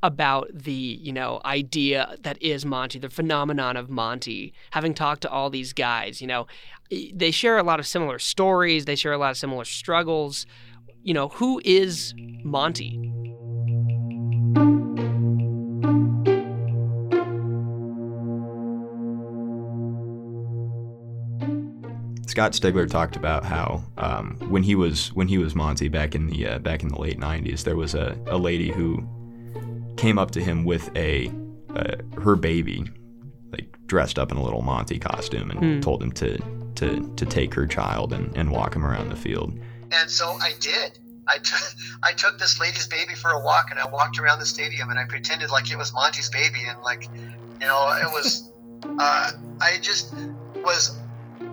about 0.03 0.49
the, 0.53 0.73
you 0.73 1.13
know, 1.13 1.41
idea 1.45 2.17
that 2.21 2.41
is 2.43 2.65
Monte, 2.65 2.99
the 2.99 3.11
phenomenon 3.11 3.77
of 3.77 3.91
Monte? 3.91 4.53
Having 4.71 4.95
talked 4.95 5.23
to 5.23 5.31
all 5.31 5.51
these 5.51 5.73
guys, 5.73 6.21
you 6.21 6.27
know, 6.27 6.47
they 6.91 7.31
share 7.31 7.59
a 7.59 7.63
lot 7.63 7.81
of 7.81 7.87
similar 7.87 8.19
stories, 8.19 8.85
they 8.85 8.97
share 8.97 9.13
a 9.13 9.19
lot 9.19 9.31
of 9.31 9.37
similar 9.37 9.65
struggles. 9.65 10.47
You 11.03 11.15
know, 11.15 11.29
who 11.29 11.61
is 11.65 12.15
Monte? 12.45 12.99
Scott 22.39 22.53
Stigler 22.53 22.89
talked 22.89 23.17
about 23.17 23.45
how 23.45 23.83
um, 23.97 24.37
when 24.49 24.63
he 24.63 24.77
was 24.77 25.13
when 25.15 25.27
he 25.27 25.39
was 25.39 25.57
Monte 25.57 25.89
back 25.89 26.15
in 26.15 26.29
the 26.29 26.47
uh, 26.47 26.59
back 26.61 26.85
in 26.85 26.89
the 26.89 26.97
late 26.97 27.19
'90s, 27.19 27.65
there 27.65 27.75
was 27.75 27.97
a, 27.97 28.17
a 28.27 28.39
lady 28.39 28.71
who 28.71 29.03
came 29.99 30.19
up 30.19 30.31
to 30.31 30.41
him 30.41 30.65
with 30.65 30.95
a 30.97 31.31
uh, 31.75 31.97
her 32.23 32.37
baby, 32.37 32.87
like 33.53 33.77
dressed 33.87 34.19
up 34.19 34.33
in 34.33 34.39
a 34.39 34.43
little 34.43 34.63
Monte 34.63 34.99
costume, 34.99 35.51
and 35.51 35.83
told 35.83 36.03
him 36.03 36.13
to 36.13 36.39
to 36.77 37.13
to 37.17 37.27
take 37.27 37.53
her 37.55 37.67
child 37.67 38.13
and, 38.13 38.35
and 38.37 38.51
walk 38.51 38.75
him 38.75 38.85
around 38.85 39.11
the 39.11 39.17
field. 39.17 39.59
And 39.93 40.11
so 40.11 40.27
I 40.41 40.53
did. 40.61 40.99
I 41.27 41.39
took 41.39 41.61
I 42.03 42.13
took 42.13 42.39
this 42.39 42.59
lady's 42.59 42.87
baby 42.87 43.15
for 43.15 43.31
a 43.33 43.41
walk, 43.45 43.67
and 43.71 43.79
I 43.79 43.89
walked 43.89 44.19
around 44.19 44.39
the 44.39 44.47
stadium, 44.47 44.89
and 44.91 44.99
I 44.99 45.05
pretended 45.05 45.51
like 45.51 45.71
it 45.71 45.77
was 45.77 45.93
Monte's 45.93 46.31
baby, 46.31 46.61
and 46.67 46.81
like, 46.83 47.05
you 47.61 47.67
know, 47.67 47.91
it 48.01 48.11
was. 48.13 48.45
Uh, 49.01 49.33
I 49.61 49.79
just 49.83 50.15
was 50.65 50.97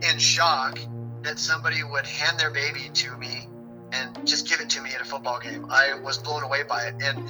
in 0.07 0.19
shock 0.19 0.77
that 1.23 1.39
somebody 1.39 1.83
would 1.83 2.05
hand 2.05 2.39
their 2.39 2.51
baby 2.51 2.91
to 2.93 3.17
me 3.17 3.47
and 3.91 4.27
just 4.27 4.47
give 4.47 4.59
it 4.59 4.69
to 4.69 4.81
me 4.81 4.91
at 4.93 5.01
a 5.01 5.05
football 5.05 5.39
game. 5.39 5.65
I 5.69 5.95
was 6.03 6.19
blown 6.19 6.43
away 6.43 6.61
by 6.63 6.83
it, 6.83 6.95
and 7.01 7.27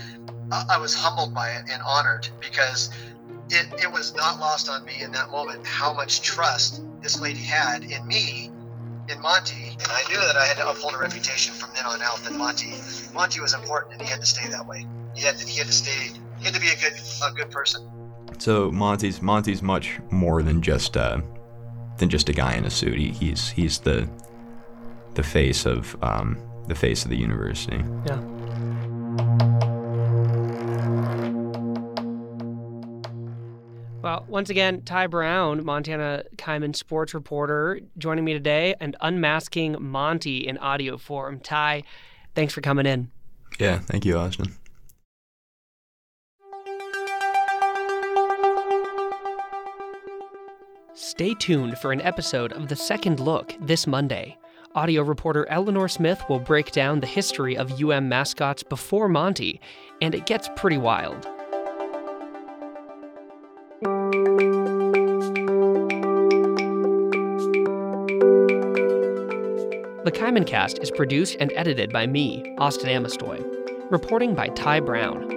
I 0.52 0.78
was 0.78 0.94
humbled 0.94 1.34
by 1.34 1.50
it 1.52 1.64
and 1.72 1.82
honored 1.84 2.28
because 2.40 2.92
it, 3.50 3.68
it 3.84 3.92
was 3.92 4.16
not 4.16 4.40
lost 4.40 4.70
on 4.70 4.86
me 4.86 5.02
in 5.02 5.12
that 5.14 5.32
moment 5.32 5.66
how 5.66 5.94
much 5.94 6.22
trust 6.22 6.82
this 7.02 7.20
lady 7.20 7.40
had 7.40 7.84
in 7.84 8.06
me 8.08 8.52
in 9.10 9.22
Monte, 9.22 9.54
and 9.54 9.88
I 9.88 10.04
knew 10.10 10.20
that 10.20 10.36
I 10.36 10.46
had 10.46 10.58
to 10.58 10.70
uphold 10.70 10.96
a 10.96 10.98
reputation 10.98 11.54
from 11.54 11.70
then 11.76 11.86
on 11.86 12.02
out. 12.02 12.18
That 12.24 12.34
Monte, 12.34 12.74
Monte 13.14 13.40
was 13.40 13.54
important, 13.54 13.94
and 13.94 14.02
he 14.02 14.08
had 14.08 14.20
to 14.20 14.26
stay 14.26 14.50
that 14.50 14.66
way. 14.66 14.86
He 15.14 15.22
had 15.22 15.38
to, 15.38 15.48
he 15.48 15.60
had 15.60 15.68
to 15.68 15.74
stay. 15.74 16.12
He 16.40 16.46
had 16.46 16.54
to 16.54 16.60
be 16.60 16.70
a 16.70 16.76
good 16.76 16.94
a 17.24 17.32
good 17.32 17.52
person. 17.52 17.88
So 18.40 18.72
Monte's 18.72 19.22
Monte's 19.22 19.62
much 19.62 20.00
more 20.10 20.42
than 20.42 20.62
just 20.62 20.98
uh, 20.98 21.22
than 21.98 22.10
just 22.10 22.30
a 22.30 22.34
guy 22.34 22.56
in 22.56 22.66
a 22.66 22.72
suit. 22.72 22.98
He, 22.98 23.12
he's 23.12 23.50
he's 23.50 23.80
the 23.80 24.10
the 25.14 25.24
face 25.24 25.66
of 25.66 25.96
um, 26.02 26.38
the 26.68 26.76
face 26.76 27.04
of 27.04 27.12
the 27.12 27.18
university. 27.18 27.84
Yeah. 28.08 29.55
Once 34.28 34.50
again, 34.50 34.82
Ty 34.82 35.08
Brown, 35.08 35.64
Montana 35.64 36.24
Kaimin 36.36 36.76
sports 36.76 37.14
reporter, 37.14 37.80
joining 37.98 38.26
me 38.26 38.34
today 38.34 38.76
and 38.80 38.96
unmasking 39.02 39.78
Monte 39.80 40.48
in 40.48 40.58
audio 40.58 40.98
form. 40.98 41.40
Ty, 41.40 41.84
thanks 42.34 42.54
for 42.54 42.62
coming 42.62 42.86
in. 42.86 43.12
Yeah, 43.60 43.80
thank 43.80 44.04
you, 44.04 44.18
Austin. 44.18 44.56
Stay 50.94 51.34
tuned 51.36 51.78
for 51.78 51.92
an 51.92 52.02
episode 52.02 52.52
of 52.54 52.68
The 52.68 52.76
Second 52.76 53.20
Look 53.20 53.56
this 53.62 53.86
Monday. 53.86 54.38
Audio 54.74 55.04
reporter 55.04 55.48
Eleanor 55.50 55.88
Smith 55.88 56.22
will 56.28 56.40
break 56.40 56.72
down 56.72 57.00
the 57.00 57.08
history 57.08 57.56
of 57.56 57.82
UM 57.82 58.10
mascots 58.10 58.64
before 58.64 59.08
Monte, 59.08 59.62
and 60.02 60.14
it 60.14 60.26
gets 60.26 60.50
pretty 60.58 60.78
wild. 60.78 61.26
The 70.06 70.12
Kaimin 70.12 70.46
cast 70.46 70.78
is 70.84 70.92
produced 70.92 71.38
and 71.40 71.52
edited 71.56 71.92
by 71.92 72.06
me, 72.06 72.56
Austin 72.60 72.90
Amestoy. 72.90 73.44
Reporting 73.90 74.36
by 74.36 74.50
Ty 74.50 74.82
Brown. 74.82 75.28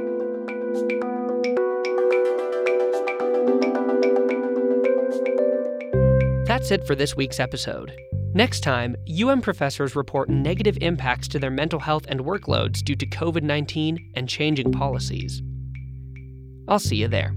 That's 6.45 6.71
it 6.71 6.87
for 6.87 6.95
this 6.95 7.17
week's 7.17 7.41
episode. 7.41 7.97
Next 8.35 8.61
time, 8.61 8.95
UM 9.09 9.41
professors 9.41 9.97
report 9.97 10.29
negative 10.29 10.77
impacts 10.83 11.29
to 11.29 11.39
their 11.39 11.51
mental 11.51 11.81
health 11.81 12.05
and 12.07 12.21
workloads 12.21 12.85
due 12.85 12.97
to 12.97 13.07
COVID 13.07 13.43
19 13.43 14.13
and 14.17 14.29
changing 14.29 14.71
policies. 14.71 15.41
I'll 16.69 16.79
see 16.79 16.97
you 16.97 17.09
there. 17.09 17.35